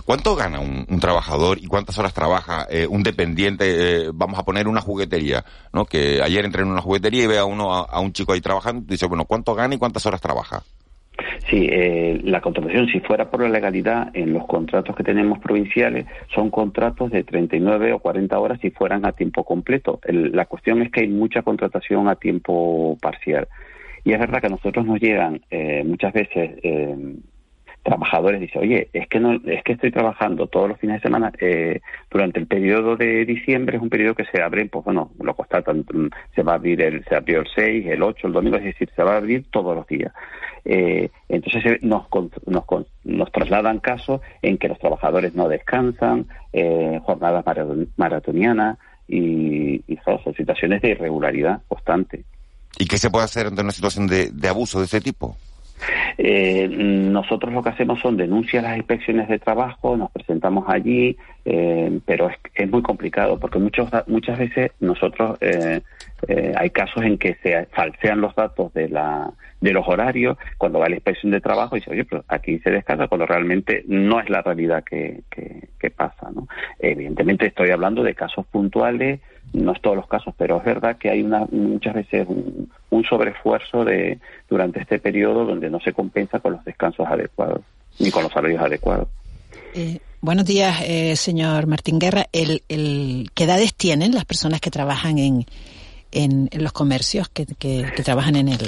[0.05, 3.65] ¿Cuánto gana un, trabajador y cuántas horas trabaja eh, un dependiente?
[4.07, 5.85] Eh, vamos a poner una juguetería, ¿no?
[5.85, 8.83] Que ayer entré en una juguetería y ve a uno a, un chico ahí trabajando
[8.83, 10.63] y dice, bueno, ¿cuánto gana y cuántas horas trabaja?
[11.49, 16.07] Sí, eh, la contratación, si fuera por la legalidad, en los contratos que tenemos provinciales,
[16.35, 20.01] son contratos de 39 o 40 horas si fueran a tiempo completo.
[20.09, 23.47] la cuestión es que hay mucha contratación a tiempo parcial.
[24.07, 27.17] Y es verdad que a nosotros nos llegan eh, muchas veces eh,
[27.83, 31.33] trabajadores dicen, oye, es que no, es que estoy trabajando todos los fines de semana
[31.41, 35.35] eh, durante el periodo de diciembre es un periodo que se abre, pues bueno, lo
[35.35, 35.85] constatan,
[36.37, 38.89] se va a abrir el, se abrió el 6, el 8, el domingo, es decir,
[38.95, 40.13] se va a abrir todos los días.
[40.65, 42.07] Eh, entonces nos,
[42.47, 42.65] nos,
[43.03, 47.45] nos trasladan casos en que los trabajadores no descansan, eh, jornadas
[47.97, 52.25] maratonianas y, y son situaciones de irregularidad constante.
[52.79, 55.37] ¿Y qué se puede hacer ante una situación de, abuso de ese tipo?
[56.19, 61.17] Eh, nosotros lo que hacemos son denuncias a las inspecciones de trabajo, nos presentamos allí,
[61.45, 65.83] eh, pero es, muy complicado porque muchos, muchas veces nosotros eh,
[66.57, 70.89] hay casos en que se falsean los datos de, la, de los horarios cuando va
[70.89, 74.31] la inspección de trabajo y dice, oye, pero aquí se descansa cuando realmente no es
[74.31, 76.31] la realidad que, que, que pasa.
[76.35, 76.49] ¿no?
[76.79, 79.21] Evidentemente estoy hablando de casos puntuales
[79.53, 83.85] no es todos los casos, pero es verdad que hay una, muchas veces un, sobreesfuerzo
[83.85, 87.61] de, durante este periodo donde no se compensa con los descansos adecuados
[87.99, 89.09] ni con los salarios adecuados.
[89.75, 92.27] Eh, buenos días, eh, señor Martín Guerra.
[92.33, 95.47] El, el, ¿Qué edades tienen las personas que trabajan en,
[96.13, 98.59] en, los comercios, que, que, trabajan en el...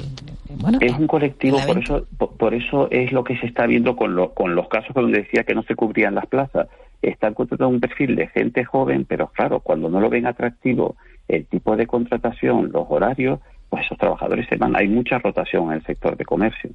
[0.51, 4.15] Bueno, es un colectivo, por eso, por, eso es lo que se está viendo con,
[4.15, 6.69] lo, con los casos donde decía que no se cubrían las plazas
[7.03, 10.97] están contratando un perfil de gente joven, pero claro, cuando no lo ven atractivo
[11.29, 14.77] el tipo de contratación, los horarios, pues esos trabajadores se van.
[14.77, 16.71] Hay mucha rotación en el sector de comercio.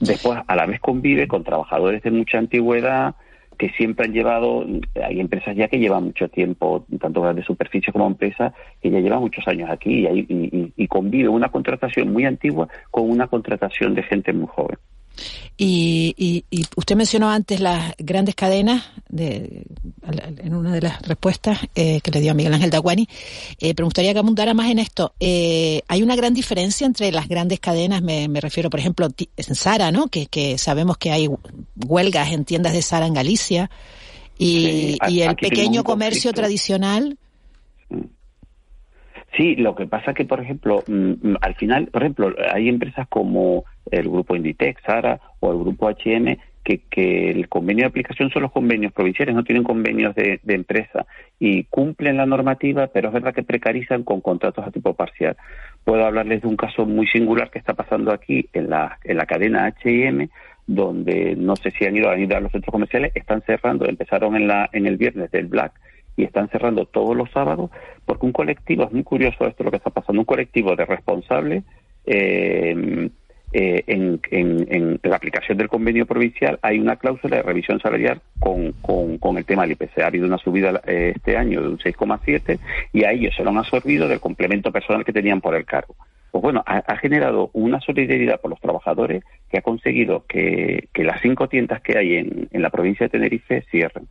[0.00, 3.14] Después, a la vez convive con trabajadores de mucha antigüedad
[3.58, 4.64] que siempre han llevado,
[5.04, 9.20] hay empresas ya que llevan mucho tiempo, tanto de superficie como empresas, que ya llevan
[9.20, 14.32] muchos años aquí y, y convive una contratación muy antigua con una contratación de gente
[14.32, 14.78] muy joven.
[15.62, 16.44] Y,
[16.76, 19.66] usted mencionó antes las grandes cadenas de,
[20.38, 23.06] en una de las respuestas eh, que le dio a Miguel Ángel Daguani,
[23.58, 25.12] eh, pero me gustaría que abundara más en esto.
[25.20, 29.92] Eh, hay una gran diferencia entre las grandes cadenas, me, refiero, por ejemplo, en Sara,
[29.92, 30.08] ¿no?
[30.08, 31.28] Que, sabemos que hay
[31.86, 33.70] huelgas en tiendas de Sara en Galicia
[34.38, 37.18] y, y el pequeño comercio tradicional.
[39.36, 43.06] Sí, lo que pasa que, por ejemplo, mm, mm, al final, por ejemplo, hay empresas
[43.08, 48.30] como el grupo Inditex, Sara o el grupo H&M que, que el convenio de aplicación
[48.30, 51.06] son los convenios provinciales, no tienen convenios de, empresa
[51.38, 55.36] y cumplen la normativa, pero es verdad que precarizan con contratos a tipo parcial.
[55.84, 59.26] Puedo hablarles de un caso muy singular que está pasando aquí en la, en la
[59.26, 60.28] cadena H&M,
[60.66, 64.36] donde no sé si han ido, han ido a los centros comerciales, están cerrando, empezaron
[64.36, 65.72] en, la, en el viernes del Black
[66.16, 67.70] y están cerrando todos los sábados,
[68.04, 71.64] porque un colectivo, es muy curioso esto lo que está pasando, un colectivo de responsables
[72.06, 73.10] eh,
[73.52, 78.72] eh, en, la aplicación del convenio provincial hay una cláusula de revisión salarial con,
[79.18, 79.98] con, el tema del IPC.
[79.98, 82.58] Ha habido una subida eh, este año de un 6,7
[82.92, 85.96] y a ellos se lo han absorbido del complemento personal que tenían por el cargo.
[86.30, 91.20] Pues bueno, ha, generado una solidaridad por los trabajadores que ha conseguido que, que las
[91.20, 94.06] cinco tiendas que hay en, en la provincia de Tenerife cierren.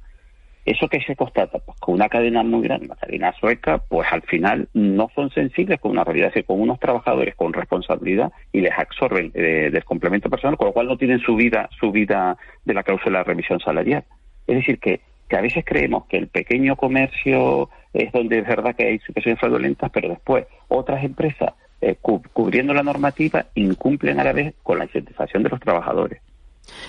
[0.70, 4.22] Eso que se constata, pues con una cadena muy grande, una cadena sueca, pues al
[4.22, 8.78] final no son sensibles con una realidad, es con unos trabajadores con responsabilidad y les
[8.78, 12.76] absorben eh, del complemento personal, con lo cual no tienen su vida, su vida de
[12.76, 14.04] la cláusula de revisión salarial.
[14.46, 18.76] Es decir, que, que a veces creemos que el pequeño comercio es donde es verdad
[18.76, 24.34] que hay situaciones fraudulentas, pero después otras empresas eh, cubriendo la normativa, incumplen a la
[24.34, 26.22] vez con la incentivación de los trabajadores.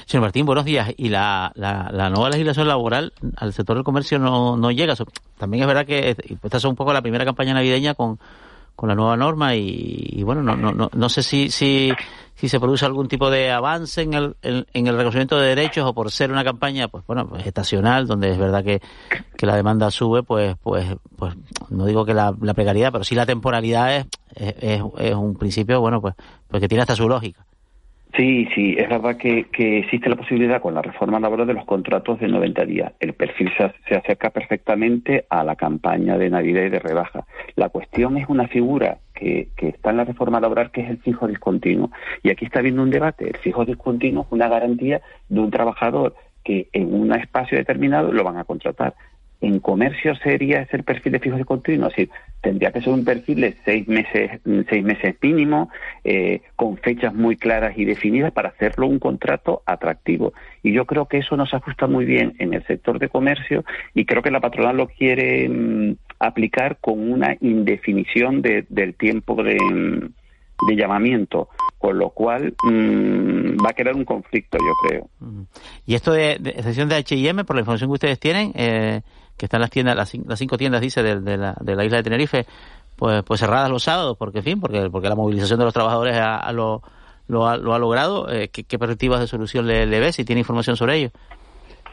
[0.06, 0.92] Señor Martín, buenos días.
[0.96, 4.94] Y la, la, nueva legislación laboral al sector del comercio no, no llega.
[5.38, 8.18] También es verdad que esta es un poco la primera campaña navideña con,
[8.80, 11.92] con la nueva norma y, bueno, no, no, no, no sé si, si,
[12.34, 15.92] si se produce algún tipo de avance en el, en, el reconocimiento de derechos o
[15.92, 18.80] por ser una campaña, pues bueno, pues estacional, donde es verdad que,
[19.36, 21.34] que la demanda sube, pues, pues, pues
[21.68, 25.78] no digo que la, la precariedad, pero sí la temporalidad es, es, es un principio,
[25.82, 26.14] bueno, pues,
[26.48, 27.44] pues que tiene hasta su lógica.
[28.16, 31.64] Sí, sí, es verdad que, que, existe la posibilidad con la reforma laboral de los
[31.64, 32.92] contratos de 90 días.
[32.98, 37.24] El perfil se, acerca perfectamente a la campaña de Navidad y de rebaja.
[37.54, 40.98] La cuestión es una figura que, que, está en la reforma laboral que es el
[40.98, 41.90] fijo discontinuo.
[42.22, 43.28] Y aquí está habiendo un debate.
[43.28, 48.24] El fijo discontinuo es una garantía de un trabajador que en un espacio determinado lo
[48.24, 48.94] van a contratar
[49.40, 52.08] en comercio sería ese el perfil de fijo de continuo, es
[52.40, 55.70] tendría que ser un perfil de seis meses, seis meses mínimo,
[56.04, 60.32] eh, con fechas muy claras y definidas para hacerlo un contrato atractivo.
[60.62, 64.04] Y yo creo que eso nos ajusta muy bien en el sector de comercio y
[64.04, 70.66] creo que la patronal lo quiere mm, aplicar con una indefinición del tiempo de, mm,
[70.68, 71.48] de llamamiento
[71.80, 75.08] con lo cual mm, va a crear un conflicto, yo creo.
[75.86, 79.00] Y esto de, de excepción de H&M, por la información que ustedes tienen, eh,
[79.40, 82.46] que están las tiendas, las, cinco tiendas, dice, de, la, de la isla de Tenerife,
[82.94, 86.52] pues, pues cerradas los sábados, porque, fin, porque, porque la movilización de los trabajadores a,
[86.52, 86.82] lo,
[87.26, 88.30] lo, ha, lo ha logrado.
[88.30, 91.10] Eh, ¿qué, perspectivas de solución le, le ve si tiene información sobre ello?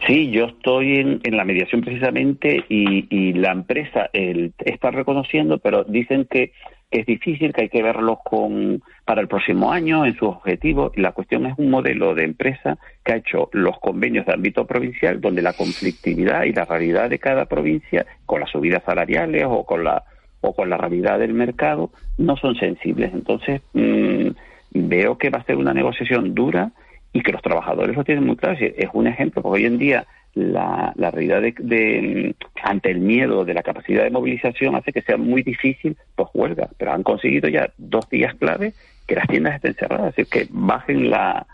[0.05, 5.57] Sí, yo estoy en, en la mediación precisamente y, y la empresa el, está reconociendo,
[5.57, 6.53] pero dicen que
[6.89, 10.93] es difícil, que hay que verlos con, para el próximo año en sus objetivos.
[10.95, 15.19] La cuestión es un modelo de empresa que ha hecho los convenios de ámbito provincial,
[15.19, 19.83] donde la conflictividad y la realidad de cada provincia, con las subidas salariales o con
[19.83, 20.03] la,
[20.41, 23.13] o con la realidad del mercado, no son sensibles.
[23.13, 24.27] Entonces, mm,
[24.71, 26.71] veo que va a ser una negociación dura
[27.17, 28.55] y que los trabajadores lo tienen muy claro.
[28.59, 33.55] Es un ejemplo, porque hoy en día la, la realidad de, ante el miedo de
[33.55, 37.71] la capacidad de movilización hace que sea muy difícil pues huelga, pero han conseguido ya
[37.79, 38.73] dos días clave
[39.07, 41.47] que las tiendas estén cerradas, decir, que bajen la,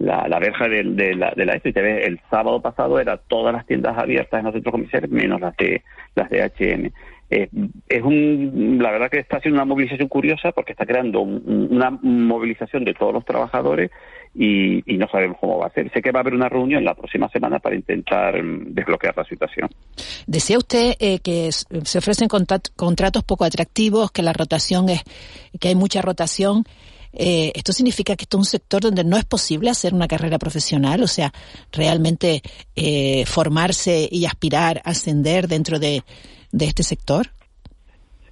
[0.00, 3.96] la, la verja de, de la, de la El sábado pasado era todas las tiendas
[3.96, 5.82] abiertas en los centros comerciales menos las de
[6.16, 6.90] las de H&M.
[7.30, 7.48] Eh,
[7.88, 12.84] es un, la verdad que está haciendo una movilización curiosa porque está creando una movilización
[12.84, 13.90] de todos los trabajadores
[14.34, 15.90] y, no sabemos cómo va a ser.
[15.92, 19.24] Sé que va a haber una reunión la próxima semana para intentar mm, desbloquear la
[19.24, 19.68] situación.
[20.26, 25.02] Decía usted eh, que se ofrecen contratos poco atractivos, que la rotación es,
[25.60, 26.64] que hay mucha rotación.
[27.16, 30.38] Eh, ¿Esto significa que esto es un sector donde no es posible hacer una carrera
[30.38, 31.02] profesional?
[31.02, 31.32] O sea,
[31.70, 32.42] realmente
[32.74, 36.02] eh, formarse y aspirar a ascender dentro de,
[36.54, 37.26] de este sector?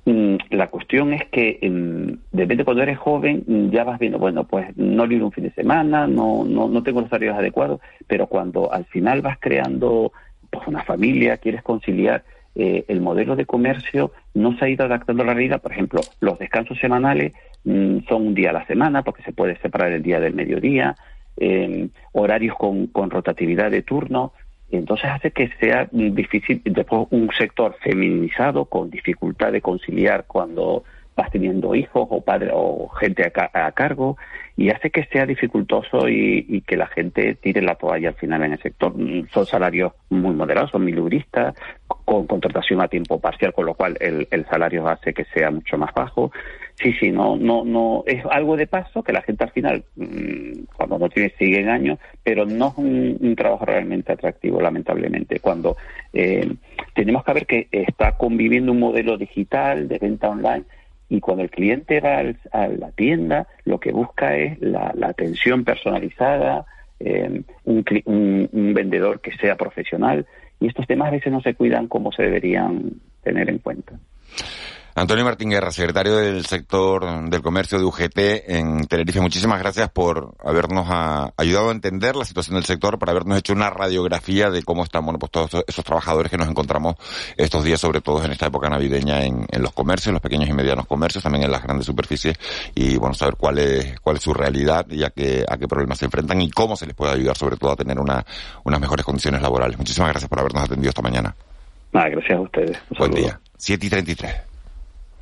[0.05, 4.45] Mm, la cuestión es que em, de cuando eres joven mm, ya vas viendo, bueno,
[4.45, 8.27] pues no libro un fin de semana, no, no, no tengo los horarios adecuados, pero
[8.27, 10.13] cuando al final vas creando
[10.51, 15.23] pues, una familia, quieres conciliar, eh, el modelo de comercio no se ha ido adaptando
[15.23, 15.63] a la realidad.
[15.63, 17.33] Por ejemplo, los descansos semanales
[17.65, 20.95] mm, son un día a la semana porque se puede separar el día del mediodía,
[21.37, 24.33] em, horarios con, con rotatividad de turno
[24.77, 31.31] entonces hace que sea difícil, después un sector feminizado con dificultad de conciliar cuando vas
[31.31, 34.17] teniendo hijos o padre o gente a, cargo
[34.57, 38.53] y hace que sea dificultoso y, que la gente tire la toalla al final en
[38.53, 38.95] el sector.
[39.31, 41.55] Son salarios muy moderados, son milubristas,
[41.87, 45.77] con contratación a tiempo parcial, con lo cual el, el salario hace que sea mucho
[45.77, 46.33] más bajo.
[46.77, 50.65] Sí, sí, no, no, no, es algo de paso que la gente al final, mm,
[50.77, 55.41] cuando no tiene, sigue en años, pero no es un, trabajo realmente atractivo, lamentablemente.
[55.41, 55.77] Cuando
[56.13, 56.53] eh,
[56.95, 60.65] tenemos que ver que está conviviendo un modelo digital de venta online
[61.09, 66.65] y cuando el cliente va a la tienda, lo que busca es la, atención personalizada,
[67.01, 67.85] eh, un,
[68.53, 70.27] un vendedor que sea profesional,
[70.59, 73.99] y estos temas a veces no se cuidan como se deberían tener en cuenta.
[74.95, 80.35] Antonio Martín Guerra, secretario del sector del comercio de UGT en Tenerife, muchísimas gracias por
[80.45, 80.87] habernos
[81.39, 85.07] ayudado a entender la situación del sector, por habernos hecho una radiografía de cómo están
[85.07, 86.97] bueno, pues todos esos trabajadores que nos encontramos
[87.39, 90.87] estos días, sobre todo en esta época navideña, en, los comercios, los pequeños y medianos
[90.87, 92.39] comercios, también en las grandes superficies,
[92.75, 95.99] y bueno, saber cuál es, cuál es su realidad y a qué, a qué problemas
[95.99, 98.27] se enfrentan y cómo se les puede ayudar, sobre todo, a tener una,
[98.65, 99.79] unas mejores condiciones laborales.
[99.79, 101.35] Muchísimas gracias por habernos atendido esta mañana.
[102.11, 102.79] gracias a ustedes.
[102.99, 103.41] Buen día.
[103.57, 104.52] 7 y 33.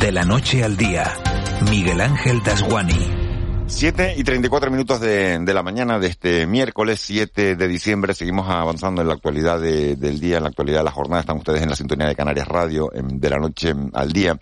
[0.00, 1.14] De la noche al día,
[1.70, 3.18] Miguel Ángel Dasguani.
[3.66, 8.14] 7 y 34 minutos de, de la mañana de este miércoles 7 de diciembre.
[8.14, 11.20] Seguimos avanzando en la actualidad de- del día, en la actualidad de la jornada.
[11.20, 14.36] Están ustedes en la sintonía de Canarias Radio, de la noche al día.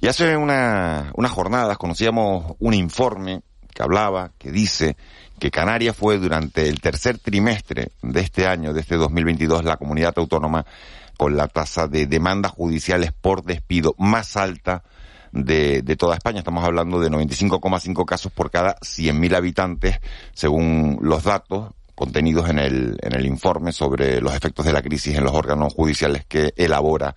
[0.00, 3.42] Y hace una, unas jornadas conocíamos un informe
[3.74, 4.96] que hablaba, que dice
[5.38, 10.14] que Canarias fue durante el tercer trimestre de este año, de este 2022, la comunidad
[10.16, 10.64] autónoma
[11.22, 14.82] con la tasa de demandas judiciales por despido más alta
[15.30, 16.40] de, de toda España.
[16.40, 20.00] Estamos hablando de 95,5 casos por cada 100.000 habitantes,
[20.34, 25.16] según los datos contenidos en el, en el informe sobre los efectos de la crisis
[25.16, 27.14] en los órganos judiciales que elabora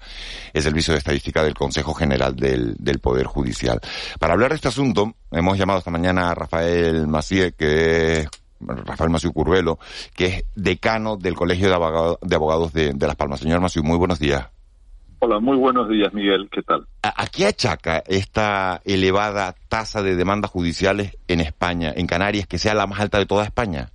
[0.53, 3.82] el Servicio de Estadística del Consejo General del, del Poder Judicial.
[4.20, 8.28] Para hablar de este asunto, hemos llamado esta mañana a Rafael Macié, que es
[8.60, 9.80] Rafael Maciú Curvelo,
[10.16, 13.39] que es decano del Colegio de Abogados de, Abogados de, de Las Palmas.
[13.39, 14.49] Señor Maciú, muy buenos días.
[15.20, 16.49] Hola, muy buenos días, Miguel.
[16.51, 16.86] ¿Qué tal?
[17.01, 22.58] ¿A, a qué achaca esta elevada tasa de demandas judiciales en España, en Canarias, que
[22.58, 23.89] sea la más alta de toda España?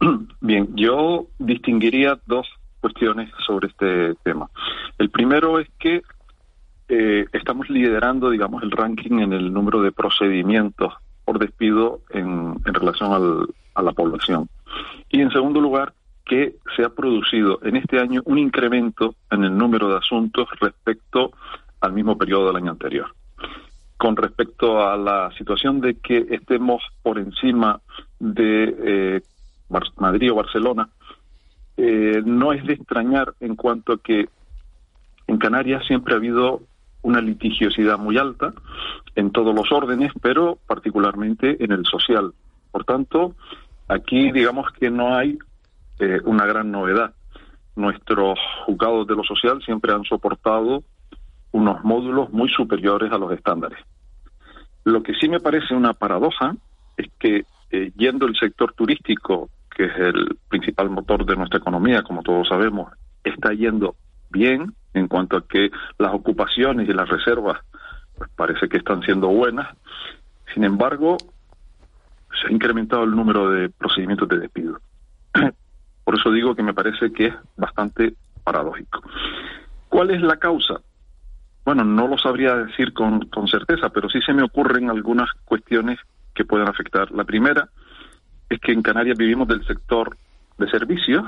[0.40, 2.46] Bien, yo distinguiría dos
[2.80, 4.48] cuestiones sobre este tema.
[4.98, 6.02] El primero es que
[6.88, 10.94] eh, estamos liderando, digamos, el ranking en el número de procedimientos
[11.28, 14.48] por despido en, en relación al- a la población.
[15.10, 15.92] Y en segundo lugar,
[16.24, 21.32] que se ha producido en este año un incremento en el número de asuntos respecto
[21.82, 23.08] al mismo periodo del año anterior.
[23.98, 27.80] Con respecto a la situación de que estemos por encima
[28.18, 29.20] de eh,
[29.98, 30.88] Madrid o Barcelona,
[31.76, 34.30] eh, no es de extrañar en cuanto a que
[35.26, 36.62] en Canarias siempre ha habido
[37.02, 38.52] una litigiosidad muy alta
[39.14, 42.32] en todos los órdenes, pero particularmente en el social.
[42.70, 43.34] Por tanto,
[43.88, 45.38] aquí digamos que no hay
[45.98, 47.14] eh, una gran novedad.
[47.76, 50.82] Nuestros juzgados de lo social siempre han soportado
[51.52, 53.78] unos módulos muy superiores a los estándares.
[54.84, 56.54] Lo que sí me parece una paradoja
[56.96, 62.02] es que eh, yendo el sector turístico, que es el principal motor de nuestra economía,
[62.02, 62.92] como todos sabemos,
[63.22, 63.96] está yendo
[64.30, 67.58] bien en cuanto a que las ocupaciones y las reservas
[68.16, 69.68] pues parece que están siendo buenas.
[70.52, 71.16] Sin embargo,
[72.40, 74.80] se ha incrementado el número de procedimientos de despido.
[76.04, 79.02] Por eso digo que me parece que es bastante paradójico.
[79.88, 80.80] ¿Cuál es la causa?
[81.64, 85.98] Bueno, no lo sabría decir con, con certeza, pero sí se me ocurren algunas cuestiones
[86.34, 87.10] que pueden afectar.
[87.12, 87.68] La primera
[88.48, 90.16] es que en Canarias vivimos del sector
[90.56, 91.24] de servicios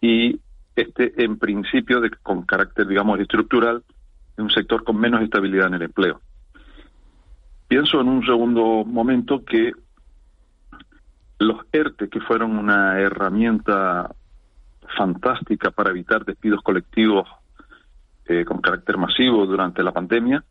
[0.00, 0.40] y
[0.80, 3.82] este, en principio, de, con carácter, digamos, estructural,
[4.32, 6.20] es un sector con menos estabilidad en el empleo.
[7.66, 9.72] Pienso en un segundo momento que
[11.40, 14.14] los ERTE, que fueron una herramienta
[14.96, 17.28] fantástica para evitar despidos colectivos
[18.26, 20.44] eh, con carácter masivo durante la pandemia,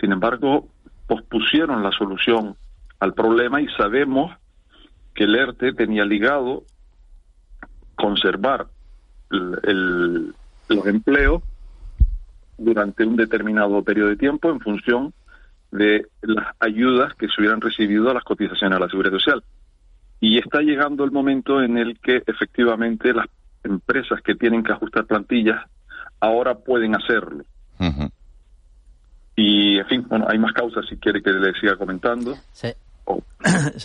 [0.00, 0.68] sin embargo,
[1.06, 2.56] pospusieron la solución
[3.00, 4.32] al problema y sabemos
[5.14, 6.64] que el ERTE tenía ligado
[7.94, 8.66] conservar
[9.34, 10.34] el,
[10.68, 11.42] los empleos
[12.56, 15.12] durante un determinado periodo de tiempo en función
[15.70, 19.42] de las ayudas que se hubieran recibido a las cotizaciones a la seguridad social.
[20.20, 23.26] Y está llegando el momento en el que efectivamente las
[23.64, 25.62] empresas que tienen que ajustar plantillas
[26.20, 27.44] ahora pueden hacerlo.
[29.36, 32.36] Y, en fin, bueno, hay más causas si quiere que le siga comentando.
[32.52, 32.68] Sí.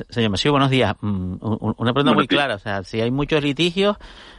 [0.09, 0.95] Señor Mesío, buenos días.
[1.01, 2.55] Mm, un- Una pregunta muy clara.
[2.55, 3.97] O sea, si hay muchos litigios,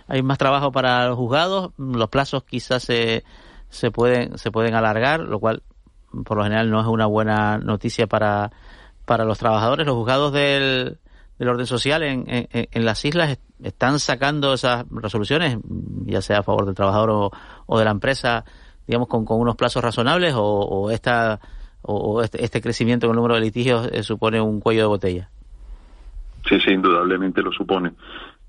[0.08, 3.22] hay más trabajo para los juzgados, mm, los plazos quizás se,
[3.68, 5.62] se pueden se pueden alargar, lo cual
[6.12, 8.50] mm, por lo general no es una buena noticia para,
[9.04, 9.86] para los trabajadores.
[9.86, 10.98] Los juzgados del,
[11.38, 15.58] del orden social en, en, en las islas est- están sacando esas resoluciones,
[16.06, 17.30] ya sea a favor del trabajador o,
[17.66, 18.44] o de la empresa,
[18.86, 21.38] digamos, con, con unos plazos razonables o, o esta
[21.82, 25.30] o este, este crecimiento en el número de litigios eh, supone un cuello de botella.
[26.48, 27.92] Sí, sí, indudablemente lo supone.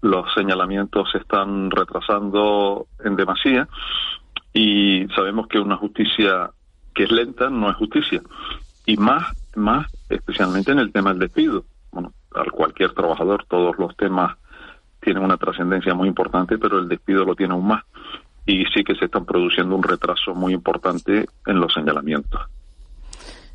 [0.01, 3.67] Los señalamientos se están retrasando en demasía
[4.53, 6.49] y sabemos que una justicia
[6.93, 8.21] que es lenta no es justicia.
[8.85, 9.23] Y más,
[9.55, 11.65] más especialmente en el tema del despido.
[11.91, 14.37] Bueno, al cualquier trabajador todos los temas
[15.01, 17.83] tienen una trascendencia muy importante, pero el despido lo tiene aún más.
[18.43, 22.41] y sí que se están produciendo un retraso muy importante en los señalamientos.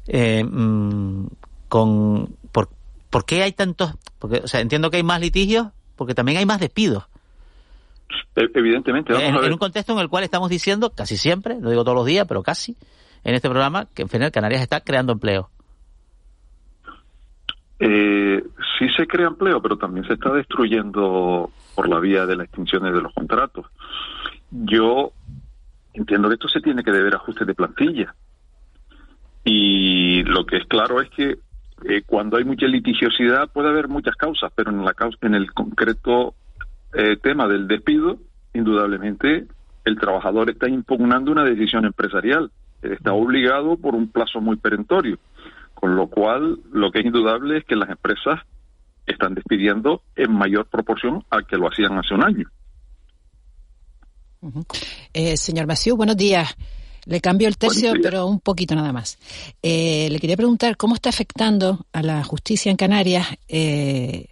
[0.08, 1.26] Eh, mm,
[1.68, 2.68] con, por,
[3.10, 3.94] ¿Por qué hay tantos?
[4.18, 7.04] Porque, o sea, entiendo que hay más litigios, porque también hay más despidos.
[8.36, 9.14] E, evidentemente.
[9.14, 12.06] en, en, un contexto en el cual estamos diciendo, casi siempre, no digo todos los
[12.06, 12.76] días, pero casi,
[13.24, 15.50] en este programa, que en general Canarias está creando empleo.
[17.78, 18.42] Eh,
[18.78, 22.94] sí se crea empleo, pero también se está destruyendo por la vía de las extinciones
[22.94, 23.66] de los contratos.
[24.50, 25.12] Yo
[25.92, 28.14] entiendo que esto se tiene que deber a ajustes de plantilla.
[29.46, 31.38] Y lo que es claro es que
[31.88, 35.52] eh, cuando hay mucha litigiosidad puede haber muchas causas, pero en, la causa, en el
[35.52, 36.34] concreto
[36.92, 38.18] eh, tema del despido,
[38.54, 39.46] indudablemente
[39.84, 42.50] el trabajador está impugnando una decisión empresarial.
[42.82, 45.18] Está obligado por un plazo muy perentorio.
[45.74, 48.40] Con lo cual, lo que es indudable es que las empresas
[49.06, 52.50] están despidiendo en mayor proporción a que lo hacían hace un año.
[55.12, 56.56] eh, señor Maciú, buenos días.
[57.06, 59.18] Le cambio el tercio, pero un poquito nada más.
[59.62, 64.26] Eh, le quería preguntar cómo está afectando a la justicia en Canarias eh,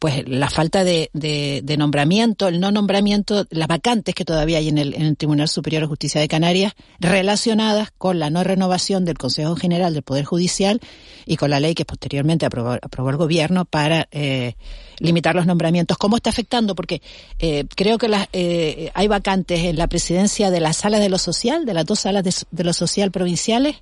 [0.00, 4.78] pues la falta de, de, nombramiento, el no nombramiento, las vacantes que todavía hay en
[4.78, 9.18] el, en el, Tribunal Superior de Justicia de Canarias relacionadas con la no renovación del
[9.18, 10.80] Consejo General del Poder Judicial
[11.26, 14.54] y con la ley que posteriormente aprobó, aprobó el Gobierno para eh,
[14.98, 15.96] limitar los nombramientos.
[15.96, 16.74] ¿Cómo está afectando?
[16.74, 17.00] Porque
[17.38, 21.18] eh, creo que las, eh, hay vacantes en la presidencia de la Sala de lo
[21.18, 23.76] Social, de las dos salas de, de lo social provinciales,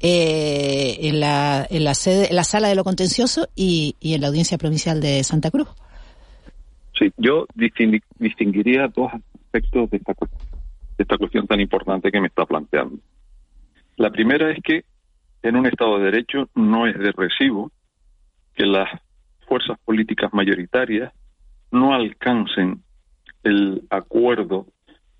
[0.00, 4.22] eh, en, la, en, la sede, en la sala de lo contencioso y, y en
[4.22, 5.68] la audiencia provincial de Santa Cruz.
[6.98, 12.44] Sí, yo distinguiría dos aspectos de esta, de esta cuestión tan importante que me está
[12.44, 12.98] planteando.
[13.96, 14.84] La primera es que
[15.42, 17.70] en un Estado de Derecho no es de recibo
[18.54, 18.88] que las
[19.46, 21.12] fuerzas políticas mayoritarias
[21.70, 22.82] no alcancen
[23.42, 24.66] el acuerdo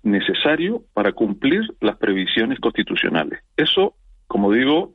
[0.03, 3.39] necesario para cumplir las previsiones constitucionales.
[3.57, 3.95] Eso
[4.31, 4.93] como digo,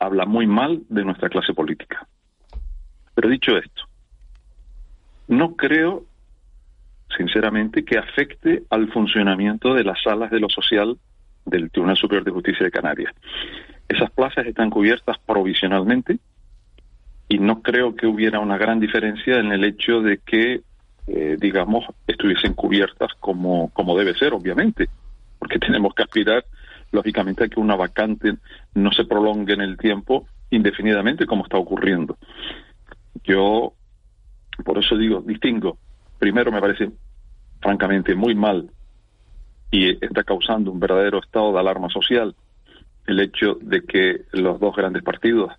[0.00, 2.04] habla muy mal de nuestra clase política.
[3.14, 3.84] Pero dicho esto,
[5.28, 6.02] no creo,
[7.16, 10.98] sinceramente, que afecte al funcionamiento de las salas de lo social
[11.44, 13.14] del Tribunal Superior de Justicia de Canarias.
[13.88, 16.18] Esas plazas están cubiertas provisionalmente
[17.28, 20.62] y no creo que hubiera una gran diferencia en el hecho de que,
[21.06, 24.88] eh, digamos, estuviesen cubiertas como, como debe ser, obviamente,
[25.38, 26.44] porque tenemos que aspirar
[26.96, 28.36] lógicamente que una vacante
[28.74, 32.16] no se prolongue en el tiempo indefinidamente como está ocurriendo.
[33.24, 33.74] Yo,
[34.64, 35.78] por eso digo, distingo.
[36.18, 36.90] Primero me parece
[37.60, 38.70] francamente muy mal
[39.70, 42.34] y está causando un verdadero estado de alarma social
[43.06, 45.52] el hecho de que los dos grandes partidos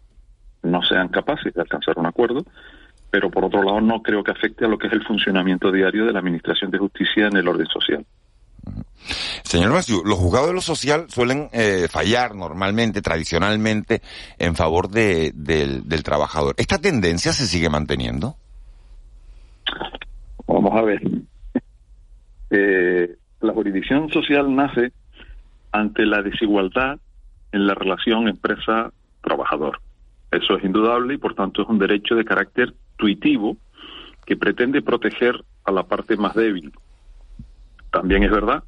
[0.64, 2.44] no sean capaces de alcanzar un acuerdo,
[3.10, 6.06] pero por otro lado no creo que afecte a lo que es el funcionamiento diario
[6.06, 8.06] de la Administración de Justicia en el orden social.
[9.44, 14.02] Señor Maciú, los juzgados de lo social suelen eh, fallar normalmente, tradicionalmente,
[14.38, 16.54] en favor de, del, trabajador.
[16.58, 18.36] ¿Esta tendencia se sigue manteniendo?
[20.48, 21.02] Vamos a ver.
[22.50, 24.94] Eh, la jurisdicción social nace
[25.74, 26.98] ante la desigualdad
[27.52, 29.82] en la relación empresa-trabajador.
[30.32, 33.58] Eso es indudable y por tanto es un derecho de carácter tuitivo
[34.26, 36.72] que pretende proteger a la parte más débil.
[37.98, 38.64] También es verdad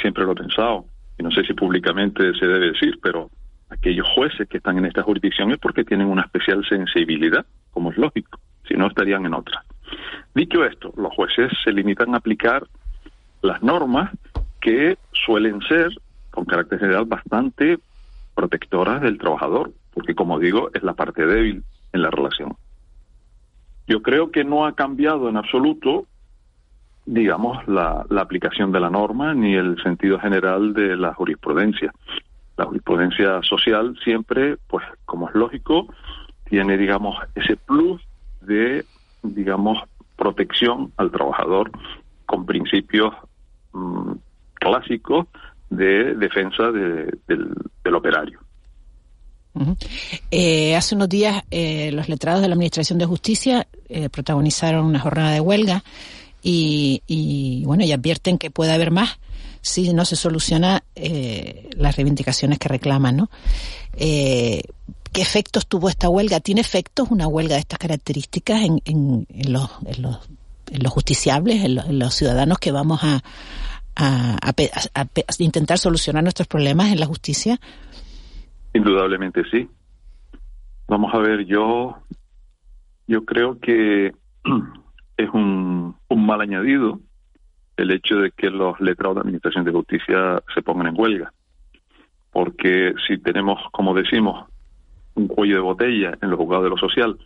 [0.00, 0.86] siempre lo he pensado,
[1.18, 3.30] y no sé si públicamente se debe decir, pero
[3.68, 7.98] aquellos jueces que están en esta jurisdicción es porque tienen una especial sensibilidad, como es
[7.98, 9.64] lógico, si no estarían en otra.
[10.34, 12.66] Dicho esto, los jueces se limitan a aplicar
[13.42, 14.10] las normas
[14.60, 15.90] que suelen ser,
[16.30, 17.78] con carácter general, bastante
[18.34, 22.56] protectoras del trabajador, porque como digo, es la parte débil en la relación.
[23.86, 26.06] Yo creo que no ha cambiado en absoluto
[27.08, 31.90] digamos, la, la, aplicación de la norma ni el sentido general de la jurisprudencia.
[32.58, 35.86] La jurisprudencia social siempre, pues, como es lógico,
[36.44, 38.02] tiene, digamos, ese plus
[38.42, 38.84] de,
[39.22, 39.78] digamos,
[40.16, 41.70] protección al trabajador
[42.26, 43.14] con principios
[43.72, 44.12] mmm,
[44.54, 45.26] clásicos
[45.70, 48.38] de defensa de, del, operario.
[50.30, 55.00] Eh, hace unos días eh, los letrados de la Administración de Justicia eh, protagonizaron una
[55.00, 55.82] jornada de huelga
[56.42, 59.18] y, y, bueno, y advierten que puede haber más
[59.60, 63.30] si no se soluciona eh, las reivindicaciones que reclaman, ¿no?
[63.94, 64.62] Eh,
[65.12, 66.40] ¿Qué efectos tuvo esta huelga?
[66.40, 70.28] ¿Tiene efectos una huelga de estas características en, en, en, los, en los,
[70.70, 73.22] los justiciables, en los, ciudadanos que vamos a,
[73.96, 74.52] a,
[75.38, 77.58] intentar solucionar nuestros problemas en la justicia?
[78.74, 79.68] Indudablemente sí.
[80.86, 81.98] Vamos a ver, yo,
[83.06, 84.12] yo creo que
[85.18, 87.00] es un, mal añadido
[87.76, 91.32] el hecho de que los letrados de Administración de Justicia se pongan en huelga.
[92.32, 94.48] Porque si tenemos, como decimos,
[95.14, 97.18] un cuello de botella en los juzgados de lo social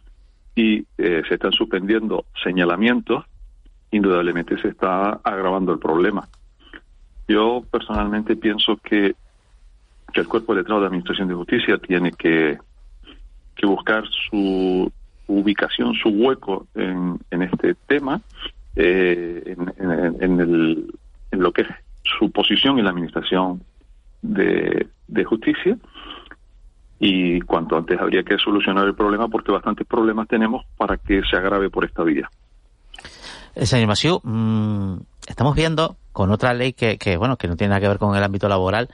[0.54, 3.24] y eh, se están suspendiendo señalamientos,
[3.90, 6.28] indudablemente se está agravando el problema.
[7.28, 9.14] Yo personalmente pienso que,
[10.12, 12.58] que el cuerpo letrado de Administración de Justicia tiene que,
[13.54, 14.90] que buscar su
[15.26, 18.20] ubicación, su hueco en, en este tema,
[18.76, 20.94] eh, en, en, el,
[21.30, 21.68] en lo que es
[22.02, 23.62] su posición en la Administración
[24.22, 25.76] de, de Justicia
[26.98, 31.36] y cuanto antes habría que solucionar el problema porque bastantes problemas tenemos para que se
[31.36, 32.30] agrave por esta vía.
[33.54, 37.70] Eh, señor Masiu, mmm, estamos viendo con otra ley que, que, bueno, que no tiene
[37.70, 38.88] nada que ver con el ámbito laboral,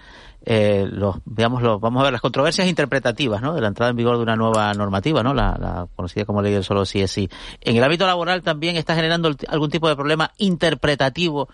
[0.45, 3.55] eh, los, digamos, los, vamos a ver las controversias interpretativas, ¿no?
[3.55, 5.35] De la entrada en vigor de una nueva normativa, ¿no?
[5.35, 7.29] La, conocida como ley del solo sí es sí.
[7.61, 11.49] En el ámbito laboral también está generando algún tipo de problema interpretativo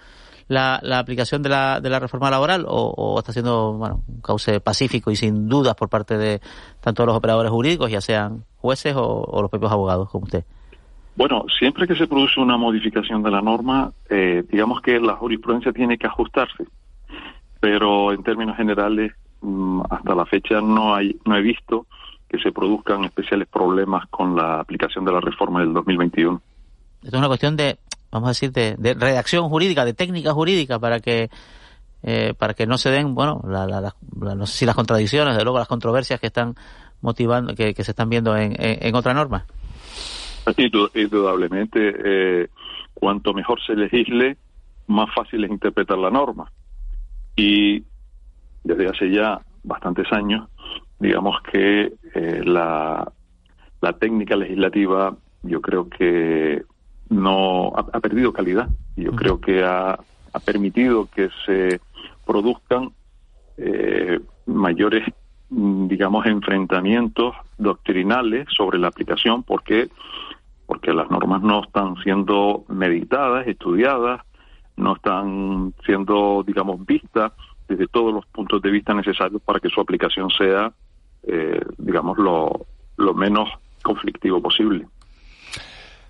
[0.49, 4.21] la, la aplicación de la, de la reforma laboral o, o está siendo, bueno, un
[4.21, 6.41] cauce pacífico y sin dudas por parte de
[6.81, 10.45] tanto los operadores jurídicos, ya sean jueces o, o los propios abogados, como usted?
[11.17, 15.73] Bueno, siempre que se produce una modificación de la norma, eh, digamos que la jurisprudencia
[15.73, 16.65] tiene que ajustarse,
[17.65, 21.87] pero en términos generales, mmm, hasta la fecha no hay, no he visto
[22.29, 26.43] que se produzcan especiales problemas con la aplicación de la reforma del 2021.
[27.03, 27.79] Esto es una cuestión de,
[28.13, 31.31] vamos a decir, de, de redacción jurídica, de técnica jurídica para que
[32.03, 33.95] eh, para que no se den, bueno, la, la, la,
[34.35, 36.57] no sé si las contradicciones, de luego las controversias que están
[37.01, 39.47] motivando, que, que se están viendo en, en, en otra norma.
[40.95, 42.49] Indudablemente, eh,
[42.93, 44.37] cuanto mejor se legisle,
[44.87, 46.53] más fácil es interpretar la norma.
[47.37, 47.85] Y
[48.63, 50.49] desde hace ya bastantes años,
[50.99, 53.11] digamos que eh, la,
[53.81, 56.63] la técnica legislativa yo creo que
[57.11, 58.69] no ha, ha perdido calidad.
[58.97, 59.19] Yo uh -huh.
[59.19, 59.99] creo que ha,
[60.33, 61.81] ha, permitido que se
[62.27, 62.91] produzcan
[63.57, 65.05] eh, mayores,
[65.51, 69.89] digamos, enfrentamientos doctrinales sobre la aplicación porque
[70.67, 74.23] porque las normas no están siendo meditadas, estudiadas,
[74.77, 77.33] no están siendo, digamos, vistas
[77.69, 80.73] desde todos los puntos de vista necesarios para que su aplicación sea,
[81.23, 82.67] eh, digamos, lo,
[82.97, 83.49] lo menos
[83.83, 84.87] conflictivo posible.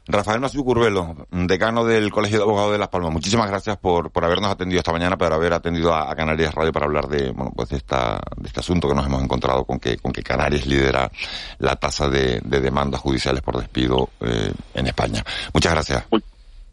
[0.07, 4.23] Rafael Maciú Curvelo, decano del Colegio de Abogados de Las Palmas, muchísimas gracias por, por
[4.23, 7.53] habernos atendido esta mañana, por haber atendido a, a, Canarias Radio para hablar de, bueno,
[7.57, 10.67] pues de, esta, de este asunto que nos hemos encontrado con que, con que Canarias
[10.67, 11.11] lidera
[11.59, 15.25] la tasa de, de demandas judiciales por despido eh, en España.
[15.55, 16.05] Muchas gracias.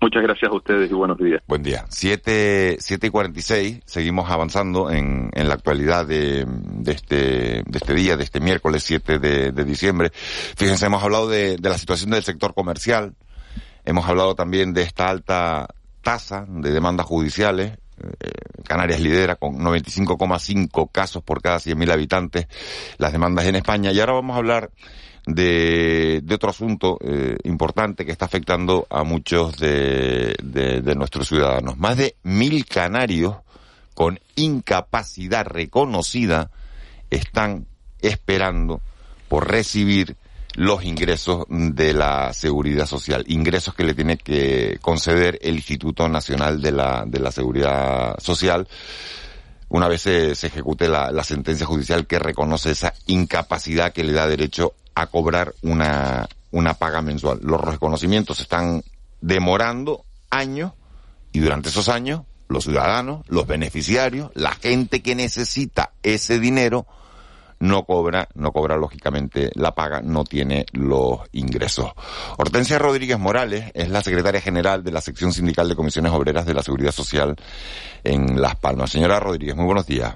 [0.02, 1.44] Muchas gracias a ustedes y buenos días.
[1.48, 1.86] Buen día.
[1.90, 7.16] Siete, siete y cuarenta y seis, seguimos avanzando en, en la actualidad de, de, este,
[7.64, 10.10] de este día, de este miércoles 7 de, de diciembre.
[10.14, 13.14] Fíjense, hemos hablado de, de la situación del sector comercial,
[13.86, 15.68] hemos hablado también de esta alta
[16.02, 17.78] tasa de demandas judiciales,
[18.20, 18.32] eh,
[18.68, 22.48] Canarias lidera con 95,5 casos por cada 100.000 habitantes
[22.98, 23.92] las demandas en España.
[23.92, 24.72] Y ahora vamos a hablar
[25.26, 31.78] de, de otro asunto eh, importante que está afectando a muchos de, de, nuestros ciudadanos.
[31.78, 33.36] Más de mil canarios
[33.94, 36.50] con incapacidad reconocida
[37.10, 37.68] están
[38.02, 38.82] esperando
[39.28, 40.16] por recibir
[40.56, 46.62] los ingresos de la seguridad social, ingresos que le tiene que conceder el Instituto Nacional
[46.62, 48.68] de la, de la Seguridad Social
[49.70, 54.12] una vez se, se ejecute la, la, sentencia judicial que reconoce esa incapacidad que le
[54.12, 57.40] da derecho a cobrar una, una paga mensual.
[57.42, 58.84] Los reconocimientos están
[59.22, 60.74] demorando años
[61.32, 66.86] y durante esos años los ciudadanos, los beneficiarios, la gente que necesita ese dinero
[67.62, 71.92] no cobra, no cobra lógicamente la paga, no tiene los ingresos.
[72.38, 76.56] Hortensia Rodríguez Morales es la secretaria general de la sección sindical de comisiones obreras de
[76.56, 77.36] la Seguridad Social
[78.04, 78.92] en Las Palmas.
[78.92, 80.16] Señora Rodríguez, muy buenos días.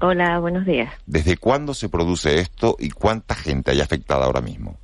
[0.00, 0.92] Hola, buenos días.
[1.06, 4.76] ¿Desde cuándo se produce esto y cuánta gente hay afectada ahora mismo?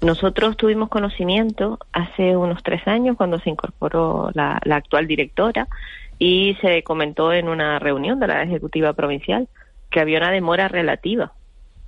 [0.00, 5.68] Nosotros tuvimos conocimiento hace unos tres años cuando se incorporó la, la actual directora
[6.18, 9.48] y se comentó en una reunión de la Ejecutiva Provincial
[9.90, 11.32] que había una demora relativa.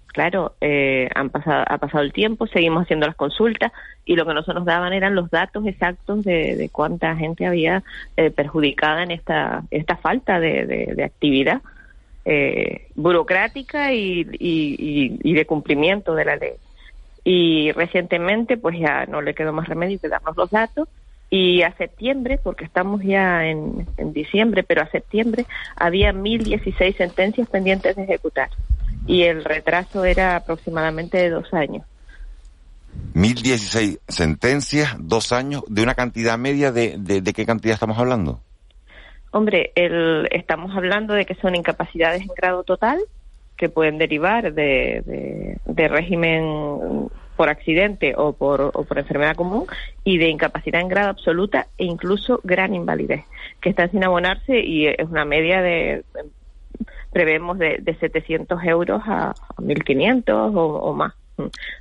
[0.09, 3.73] Claro, eh, han pasado, ha pasado el tiempo, seguimos haciendo las consultas
[4.05, 7.47] y lo que no se nos daban eran los datos exactos de, de cuánta gente
[7.47, 7.85] había
[8.17, 11.63] eh, perjudicada en esta, esta falta de, de, de actividad
[12.25, 16.53] eh, burocrática y, y, de cumplimiento de la ley.
[17.25, 20.89] Y recientemente, pues ya no le quedó más remedio que darnos los datos
[21.31, 25.47] y a septiembre, porque estamos ya en, diciembre, pero a septiembre
[25.77, 28.51] había 1.016 sentencias pendientes de ejecutar
[29.07, 31.85] y el retraso era aproximadamente de dos años.
[33.15, 38.41] 1016 sentencias, dos años, de una cantidad media de, de qué cantidad estamos hablando?
[39.33, 42.99] Hombre, el, estamos hablando de que son incapacidades en grado total
[43.57, 49.67] que pueden derivar de, de, de régimen por accidente o por, o por enfermedad común
[50.05, 53.25] y de incapacidad en grado absoluta e incluso gran invalidez,
[53.61, 56.05] que están sin abonarse y es una media de,
[57.13, 61.15] prevemos de, de 700 euros a, a 1.500 o, o más.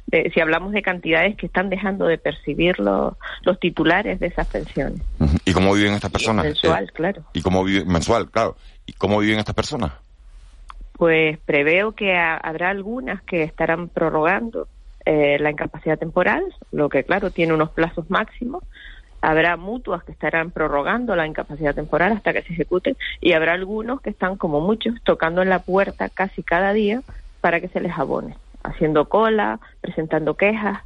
[0.07, 4.47] De, si hablamos de cantidades que están dejando de percibir los, los titulares de esas
[4.47, 5.01] pensiones.
[5.45, 6.45] ¿Y cómo viven estas personas?
[6.45, 7.23] mensual, Eh, claro.
[7.33, 7.87] ¿Y cómo viven?
[7.87, 8.55] Mensual, claro.
[8.85, 9.91] ¿Y cómo viven estas personas?
[10.93, 14.67] Pues preveo que ha- habrá algunas que estarán prorrogando
[15.05, 18.63] eh, la incapacidad temporal, lo que claro tiene unos plazos máximos.
[19.21, 24.01] Habrá mutuas que estarán prorrogando la incapacidad temporal hasta que se ejecuten y habrá algunos
[24.01, 27.01] que están, como muchos, tocando en la puerta casi cada día
[27.41, 30.79] para que se les abone, haciendo cola, presentando quejas.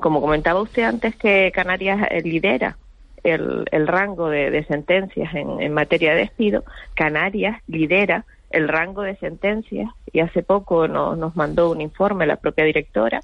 [0.00, 2.76] Como comentaba usted antes que Canarias eh, lidera
[3.22, 6.64] el, el rango de, de sentencias en, materia de despido,
[6.94, 12.36] Canarias lidera el rango de sentencias y hace poco no- nos mandó un informe la
[12.36, 13.20] propia directora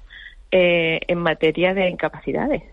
[0.51, 2.63] eh, en materia de incapacidades.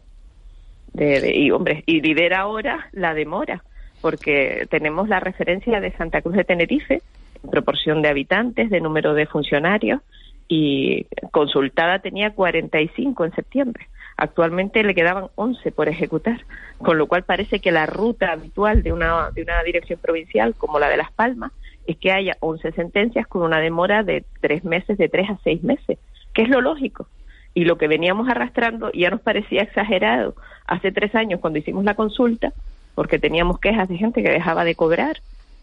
[0.93, 3.63] De, de- y hombre, y lidera ahora la demora,
[4.01, 7.03] porque tenemos la referencia de Santa Cruz de Tenerife,
[7.45, 10.01] en proporción de habitantes, de número de funcionarios,
[10.49, 13.89] y consultada tenía 45 en septiembre.
[14.17, 16.41] Actualmente le quedaban 11 por ejecutar,
[16.79, 20.79] con lo cual parece que la ruta habitual de una, de una dirección provincial como
[20.79, 21.53] la de Las Palmas
[21.87, 25.63] es que haya 11 sentencias con una demora de tres meses, de tres a seis
[25.63, 25.99] meses,
[26.35, 27.07] que es lo lógico.
[27.55, 30.35] Y lo que veníamos arrastrando ya nos parecía exagerado
[30.67, 32.53] hace tres años cuando hicimos la consulta,
[32.95, 35.19] porque teníamos quejas de gente que dejaba de cobrar,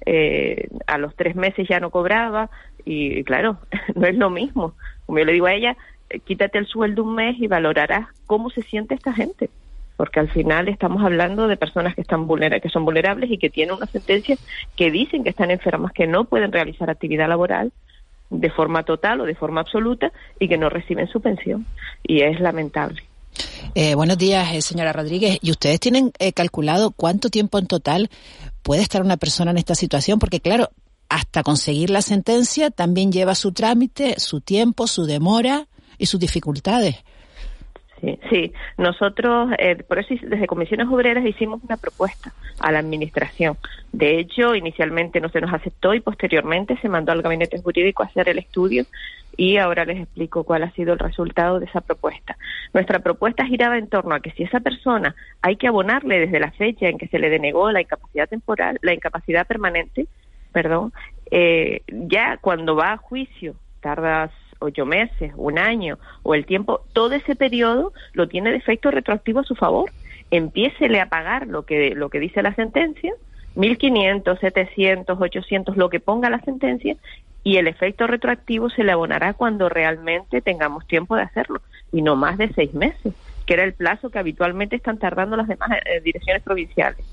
[0.06, 2.50] eh, a los tres meses ya no cobraba,
[2.86, 3.58] y claro,
[3.96, 4.74] no es lo mismo.
[5.06, 5.76] Como yo le digo a ella,
[6.10, 9.50] eh, quítate el sueldo un mes y valorarás cómo se siente esta gente
[9.98, 13.50] porque al final estamos hablando de personas que están vulnera que son vulnerables y que
[13.50, 14.38] tienen una sentencia
[14.76, 17.72] que dicen que están enfermas, que no pueden realizar actividad laboral
[18.30, 21.66] de forma total o de forma absoluta y que no reciben su pensión.
[22.04, 23.04] Y es lamentable.
[23.74, 25.38] Eh, buenos días, eh, señora Rodríguez.
[25.42, 28.10] ¿Y ustedes tienen eh, calculado cuánto tiempo en total
[28.64, 30.20] puede estar una persona en esta situación?
[30.20, 30.70] Porque claro,
[31.16, 36.98] hasta conseguir la sentencia también lleva su trámite, su tiempo, su demora y sus dificultades.
[38.02, 38.54] Sí, sí.
[38.78, 43.56] nosotros, eh, por eso desde Comisiones Obreras hicimos una propuesta a la Administración.
[43.94, 48.08] De hecho, inicialmente no se nos aceptó y posteriormente se mandó al Gabinete Jurídico a
[48.08, 48.86] hacer el estudio
[49.38, 52.38] y ahora les explico cuál ha sido el resultado de esa propuesta.
[52.74, 56.52] Nuestra propuesta giraba en torno a que si esa persona hay que abonarle desde la
[56.52, 60.08] fecha en que se le denegó la incapacidad temporal, la incapacidad permanente,
[60.56, 60.94] perdón,
[61.32, 67.12] eh, ya cuando va a juicio tardas ocho meses, un año o el tiempo, todo
[67.12, 69.92] ese periodo lo tiene de efecto retroactivo a su favor.
[70.32, 73.14] Empiécele a pagar lo que, lo que dice la sentencia,
[73.58, 76.96] 1.500, 700, 800, lo que ponga la sentencia,
[77.44, 82.16] y el efecto retroactivo se le abonará cuando realmente tengamos tiempo de hacerlo, y no
[82.16, 83.14] más de seis meses,
[83.46, 87.06] que era el plazo que habitualmente están tardando las demás eh, direcciones provinciales.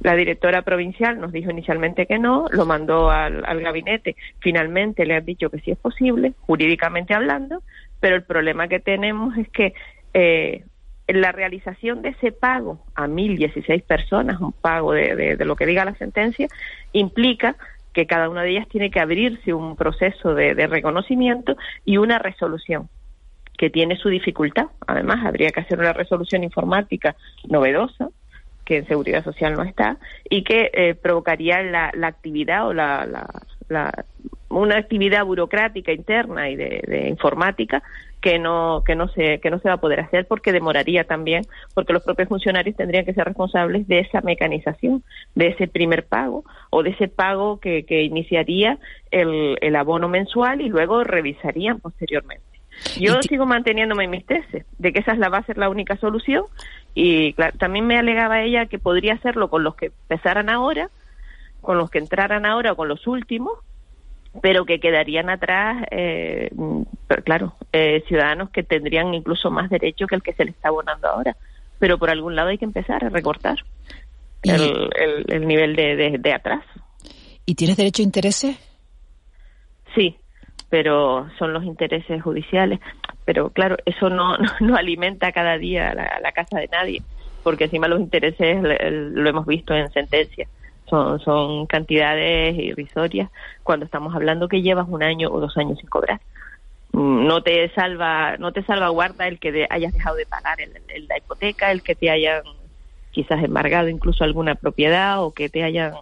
[0.00, 4.16] La directora provincial nos dijo inicialmente que no, lo mandó al, al, gabinete.
[4.38, 7.62] Finalmente le han dicho que sí es posible, jurídicamente hablando,
[8.00, 9.74] pero el problema que tenemos es que
[10.14, 10.64] eh,
[11.08, 15.66] la realización de ese pago a 1.016 personas, un pago de, de, de, lo que
[15.66, 16.48] diga la sentencia,
[16.92, 17.56] implica
[17.92, 22.18] que cada una de ellas tiene que abrirse un proceso de, de reconocimiento y una
[22.18, 22.88] resolución
[23.56, 24.66] que tiene su dificultad.
[24.86, 27.16] Además, habría que hacer una resolución informática
[27.48, 28.08] novedosa,
[28.68, 29.96] que en seguridad social no está
[30.28, 33.26] y que eh, provocaría la, la, actividad o la, la,
[33.70, 34.04] la,
[34.50, 37.82] una actividad burocrática interna y de, de, informática
[38.20, 41.44] que no que no se que no se va a poder hacer porque demoraría también
[41.72, 45.02] porque los propios funcionarios tendrían que ser responsables de esa mecanización
[45.34, 48.78] de ese primer pago o de ese pago que, que iniciaría
[49.10, 52.57] el, el abono mensual y luego revisarían posteriormente
[52.98, 55.68] yo sigo manteniéndome en mis tesis de que esa es la, va a ser la
[55.68, 56.44] única solución
[56.94, 60.90] y claro, también me alegaba ella que podría hacerlo con los que empezaran ahora,
[61.60, 63.52] con los que entraran ahora o con los últimos,
[64.42, 66.50] pero que quedarían atrás, eh,
[67.24, 71.08] claro, eh, ciudadanos que tendrían incluso más derecho que el que se le está abonando
[71.08, 71.36] ahora.
[71.78, 73.58] Pero por algún lado hay que empezar a recortar
[74.42, 76.64] el, el, el, nivel de, de, de atrás.
[77.46, 78.56] ¿Y tienes derecho a intereses?
[79.94, 80.16] Sí,
[80.68, 82.80] pero son los intereses judiciales.
[83.24, 87.02] Pero claro, eso no, no, alimenta cada día la, la, casa de nadie,
[87.42, 90.48] porque encima los intereses lo hemos visto en sentencias.
[90.88, 93.30] Son, son cantidades irrisorias
[93.62, 96.20] cuando estamos hablando que llevas un año o dos años sin cobrar.
[96.94, 100.56] No te salva, no te salvaguarda el que hayas dejado de pagar
[101.06, 102.42] la hipoteca, el que te hayan
[103.10, 105.92] quizás embargado incluso alguna propiedad o que te hayan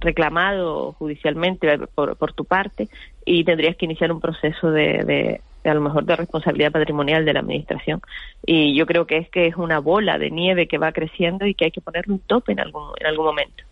[0.00, 2.88] reclamado judicialmente por, por tu parte
[3.24, 7.32] y tendrías que iniciar un proceso de, de, a lo mejor de responsabilidad patrimonial de
[7.32, 8.00] la administración.
[8.44, 11.54] Y yo creo que es que es una bola de nieve que va creciendo y
[11.54, 13.64] que hay que ponerle un tope en algún, en algún momento.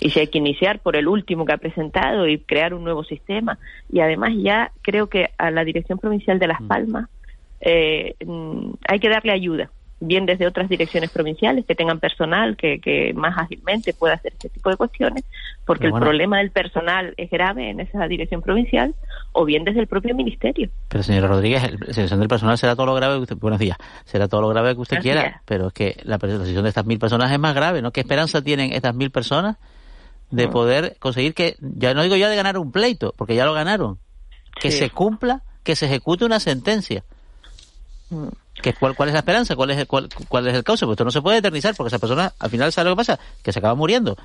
[0.00, 3.02] Y si hay que iniciar por el último que ha presentado y crear un nuevo
[3.02, 3.58] sistema.
[3.90, 6.68] Y además ya creo que a la Dirección Provincial de Las mm.
[6.68, 7.08] Palmas
[7.60, 9.70] eh, mm, hay que darle ayuda
[10.00, 14.48] bien desde otras direcciones provinciales que tengan personal que, que más ágilmente pueda hacer este
[14.48, 15.24] tipo de cuestiones,
[15.64, 18.94] porque el problema del personal es grave en esa dirección provincial,
[19.32, 20.70] o bien desde el propio ministerio.
[20.88, 23.76] Pero señora Rodríguez, la selección del personal será todo lo grave que usted, buenos días,
[24.04, 26.98] será todo lo grave que usted quiera, pero es que la presentación de estas mil
[26.98, 27.90] personas es más grave, ¿no?
[27.90, 29.56] ¿Qué esperanza tienen estas mil personas
[30.30, 30.50] de mm.
[30.50, 33.98] poder conseguir que, ya no digo ya de ganar un pleito, porque ya lo ganaron,
[34.60, 37.02] que se cumpla, que se ejecute una sentencia?
[38.64, 39.56] Mm cuál, ¿Cuál es la esperanza?
[39.56, 40.86] ¿Cuál es el, cuál, cuál es el causa?
[40.86, 43.18] Pues esto no se puede eternizar porque esa persona al final sabe lo que pasa,
[43.42, 44.16] que se acaba muriendo.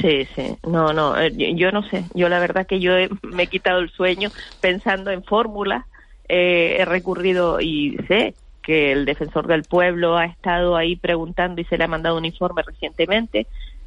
[0.00, 2.92] Sí, sí, no, no, eh, yo no sé, yo la verdad que yo
[3.22, 4.30] me he quitado el sueño
[4.60, 5.84] pensando en fórmulas,
[6.28, 11.64] eh, he recurrido y sé que el defensor del pueblo ha estado ahí preguntando y
[11.66, 13.46] se le ha mandado un informe recientemente,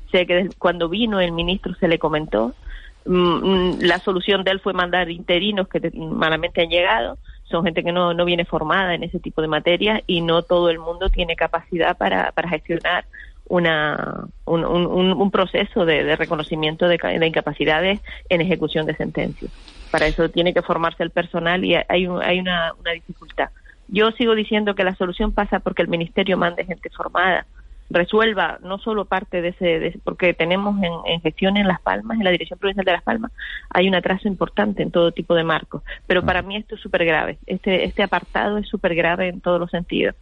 [0.10, 2.54] sé que cuando vino el ministro se le comentó,
[3.06, 7.18] mm, mm, la solución de él fue mandar interinos que malamente han llegado,
[7.50, 10.70] son gente que no, no viene formada en ese tipo de materias y no todo
[10.70, 13.06] el mundo tiene capacidad para, para gestionar
[13.50, 19.52] una, un, un, proceso de, de reconocimiento de, de, incapacidades en ejecución de sentencias.
[19.90, 23.50] Para eso tiene que formarse el personal y hay, hay una, una dificultad.
[23.88, 27.48] Yo sigo diciendo que la solución pasa porque el Ministerio mande gente formada,
[27.90, 30.76] resuelva no solo parte de ese, porque tenemos
[31.06, 33.32] en, gestión en Las Palmas, en la Dirección Provincial de Las Palmas,
[33.70, 37.06] hay un atraso importante en todo tipo de marcos, pero para mí esto es súper
[37.06, 40.16] grave, este, este apartado es súper grave en todos los sentidos.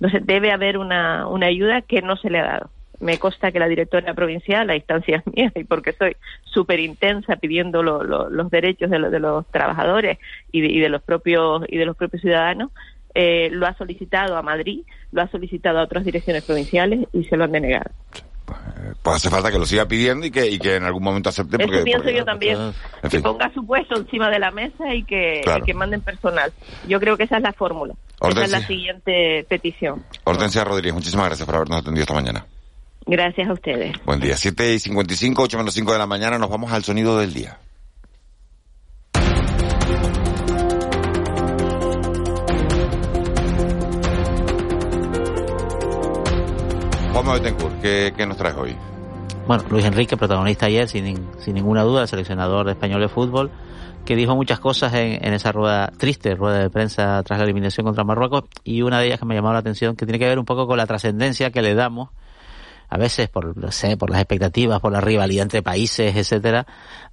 [0.00, 2.70] Entonces debe haber una, una ayuda que no se le ha dado.
[3.00, 7.36] Me consta que la directora provincial, la instancia es mía, y porque soy súper intensa
[7.36, 10.18] pidiendo los derechos de, de los trabajadores
[10.52, 12.70] y y de los propios y de los propios ciudadanos,
[13.14, 17.36] eh, lo ha solicitado a Madrid, lo ha solicitado a otras direcciones provinciales y se
[17.36, 17.90] lo han denegado.
[19.02, 21.58] Pues hace falta que lo siga pidiendo y que, y que en algún momento acepte.
[21.58, 22.58] Porque, Eso pienso yo también.
[23.08, 26.52] Que ponga su puesto encima de la mesa y que, que manden personal.
[26.86, 27.94] Yo creo que esa es la fórmula.
[28.20, 30.04] Esa es la siguiente petición.
[30.24, 32.46] Hortensia Rodríguez, muchísimas gracias por habernos atendido esta mañana.
[33.06, 33.94] Gracias a ustedes.
[34.04, 34.36] Buen día.
[34.36, 37.58] 7 y 55, 8 menos 5 de la mañana, nos vamos al sonido del día.
[47.14, 48.76] Juanma Betancourt, ¿qué, ¿qué, nos traes hoy?
[49.46, 53.52] Bueno, Luis Enrique, protagonista ayer, sin, sin ninguna duda, el seleccionador español de fútbol,
[54.04, 57.86] que dijo muchas cosas en, en, esa rueda triste, rueda de prensa tras la eliminación
[57.86, 60.40] contra Marruecos, y una de ellas que me llamó la atención, que tiene que ver
[60.40, 62.10] un poco con la trascendencia que le damos,
[62.88, 66.66] a veces por, no sé, por las expectativas, por la rivalidad entre países, etcétera,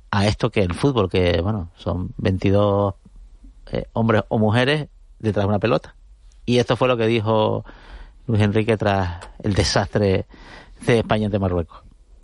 [0.10, 2.96] a esto que el fútbol, que bueno, son 22
[3.72, 4.88] eh, hombres o mujeres
[5.20, 5.94] detrás de una pelota.
[6.44, 7.64] Y esto fue lo que dijo
[8.32, 10.26] Luis Enrique tras el desastre
[10.86, 11.84] de España ante Marruecos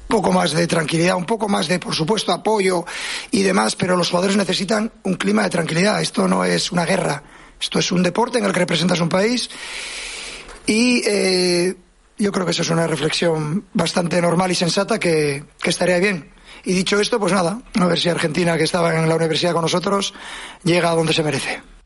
[0.10, 2.86] un poco más de tranquilidad, un poco más de, por supuesto, apoyo
[3.30, 6.01] y demás, pero los jugadores necesitan un clima de tranquilidad.
[6.01, 7.22] Esto no es una guerra,
[7.60, 9.49] esto es un deporte en el que representas un país
[10.66, 11.76] y eh,
[12.18, 16.32] yo creo que eso es una reflexión bastante normal y sensata que, que estaría bien.
[16.64, 19.64] Y dicho esto, pues nada, a ver si Argentina, que estaba en la universidad con
[19.64, 20.14] nosotros,
[20.64, 21.76] llega a donde se merece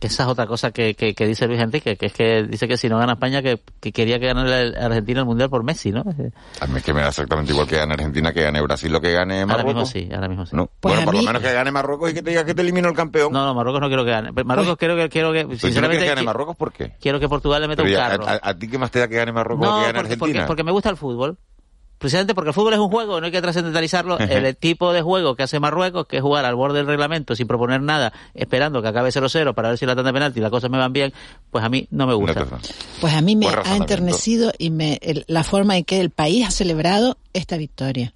[0.00, 2.88] esa es otra cosa que, que, dice Luis Enrique, que es que dice que si
[2.88, 3.60] no gana España, que,
[3.92, 6.00] quería que gane Argentina el Mundial por Messi, ¿no?
[6.60, 9.00] A mí es que me da exactamente igual que gane Argentina, que gane Brasil lo
[9.00, 9.74] que gane Marruecos.
[9.74, 10.56] Ahora mismo sí, ahora mismo sí.
[10.56, 10.70] No.
[10.80, 12.88] Pues bueno, por lo menos que gane Marruecos y que te diga que te elimino
[12.88, 13.32] el campeón.
[13.32, 14.32] No, no, Marruecos no quiero que gane.
[14.32, 15.08] Marruecos quiero que...
[15.08, 16.94] Quiero que sinceramente, que gane Marruecos por qué?
[17.00, 18.24] Quiero que Portugal le meta un carro.
[18.26, 20.18] A, ti qué más te da que gane Marruecos o que gane Argentina?
[20.18, 21.38] Porque, porque me gusta el fútbol
[22.04, 24.18] precisamente porque el fútbol es un juego, no hay que trascendentalizarlo.
[24.18, 27.46] el tipo de juego que hace Marruecos, que es jugar al borde del reglamento sin
[27.46, 30.70] proponer nada, esperando que acabe 0-0 para ver si la tanda penalti y las cosas
[30.70, 31.14] me van bien,
[31.50, 32.46] pues a mí no me gusta.
[33.00, 36.50] Pues a mí me ha enternecido y me, la forma en que el país ha
[36.50, 38.12] celebrado esta victoria.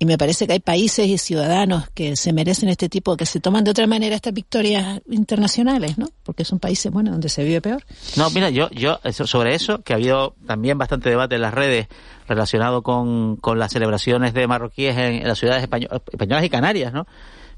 [0.00, 3.38] Y me parece que hay países y ciudadanos que se merecen este tipo, que se
[3.38, 6.08] toman de otra manera estas victorias internacionales, ¿no?
[6.24, 7.84] Porque son países, bueno, donde se vive peor.
[8.16, 11.86] No, mira, yo, yo, sobre eso, que ha habido también bastante debate en las redes
[12.34, 17.06] relacionado con, con las celebraciones de marroquíes en, las ciudades españolas y canarias, ¿no?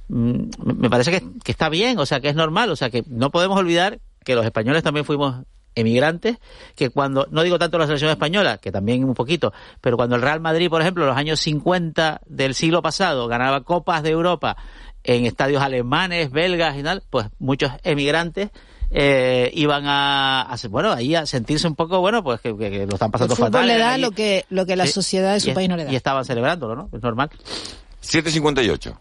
[0.08, 0.48] Mm,
[0.80, 3.30] me parece que, que está bien, o sea, que es normal, o sea, que no
[3.30, 5.44] podemos olvidar que los españoles también fuimos
[5.74, 6.38] emigrantes
[6.76, 10.22] que cuando, no digo tanto la selección española, que también un poquito, pero cuando el
[10.22, 14.56] Real Madrid, por ejemplo, en los años 50 del siglo pasado ganaba copas de Europa
[15.02, 18.50] en estadios alemanes, belgas y tal, pues muchos emigrantes
[18.90, 23.10] eh, iban a, a, bueno ahí a sentirse un poco bueno pues que, lo están
[23.10, 25.76] pasando el fatal le da lo que lo que la sociedad de su país no
[25.76, 25.92] le da.
[25.92, 27.30] y estaban celebrándolo no es normal.
[28.00, 29.00] 758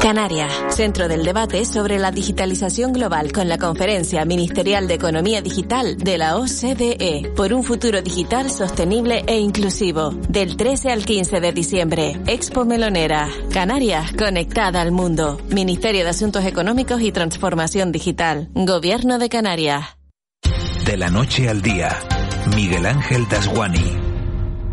[0.00, 5.96] Canarias, centro del debate sobre la digitalización global con la Conferencia Ministerial de Economía Digital
[5.96, 10.10] de la OCDE por un futuro digital sostenible e inclusivo.
[10.28, 13.28] Del 13 al 15 de diciembre, Expo Melonera.
[13.52, 15.38] Canarias, conectada al mundo.
[15.50, 18.48] Ministerio de Asuntos Económicos y Transformación Digital.
[18.54, 19.96] Gobierno de Canarias.
[20.84, 21.88] De la noche al día,
[22.54, 24.15] Miguel Ángel Dasguani.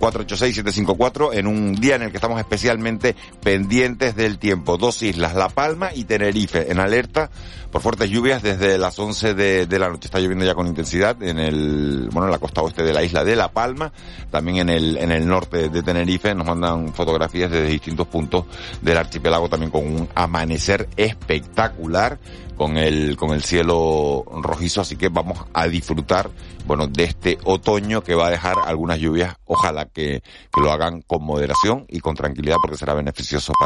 [0.00, 4.76] 616-486-754 en un día en el que estamos especialmente pendientes del tiempo.
[4.76, 7.30] Dos islas, La Palma y Tenerife, en alerta
[7.70, 10.06] por fuertes lluvias desde las 11 de, la noche.
[10.06, 13.24] Está lloviendo ya con intensidad en el, bueno, en la costa oeste de la isla
[13.24, 13.92] de La Palma,
[14.30, 16.34] también en el, en el norte de Tenerife.
[16.34, 18.44] Nos mandan fotografías desde distintos puntos
[18.80, 22.18] del archipiélago también con un amanecer espectacular
[22.56, 24.80] con el con el cielo rojizo.
[24.80, 26.30] Así que vamos a disfrutar
[26.66, 29.36] bueno de este otoño que va a dejar algunas lluvias.
[29.44, 33.54] Ojalá que, que lo hagan con moderación y con tranquilidad porque será beneficioso para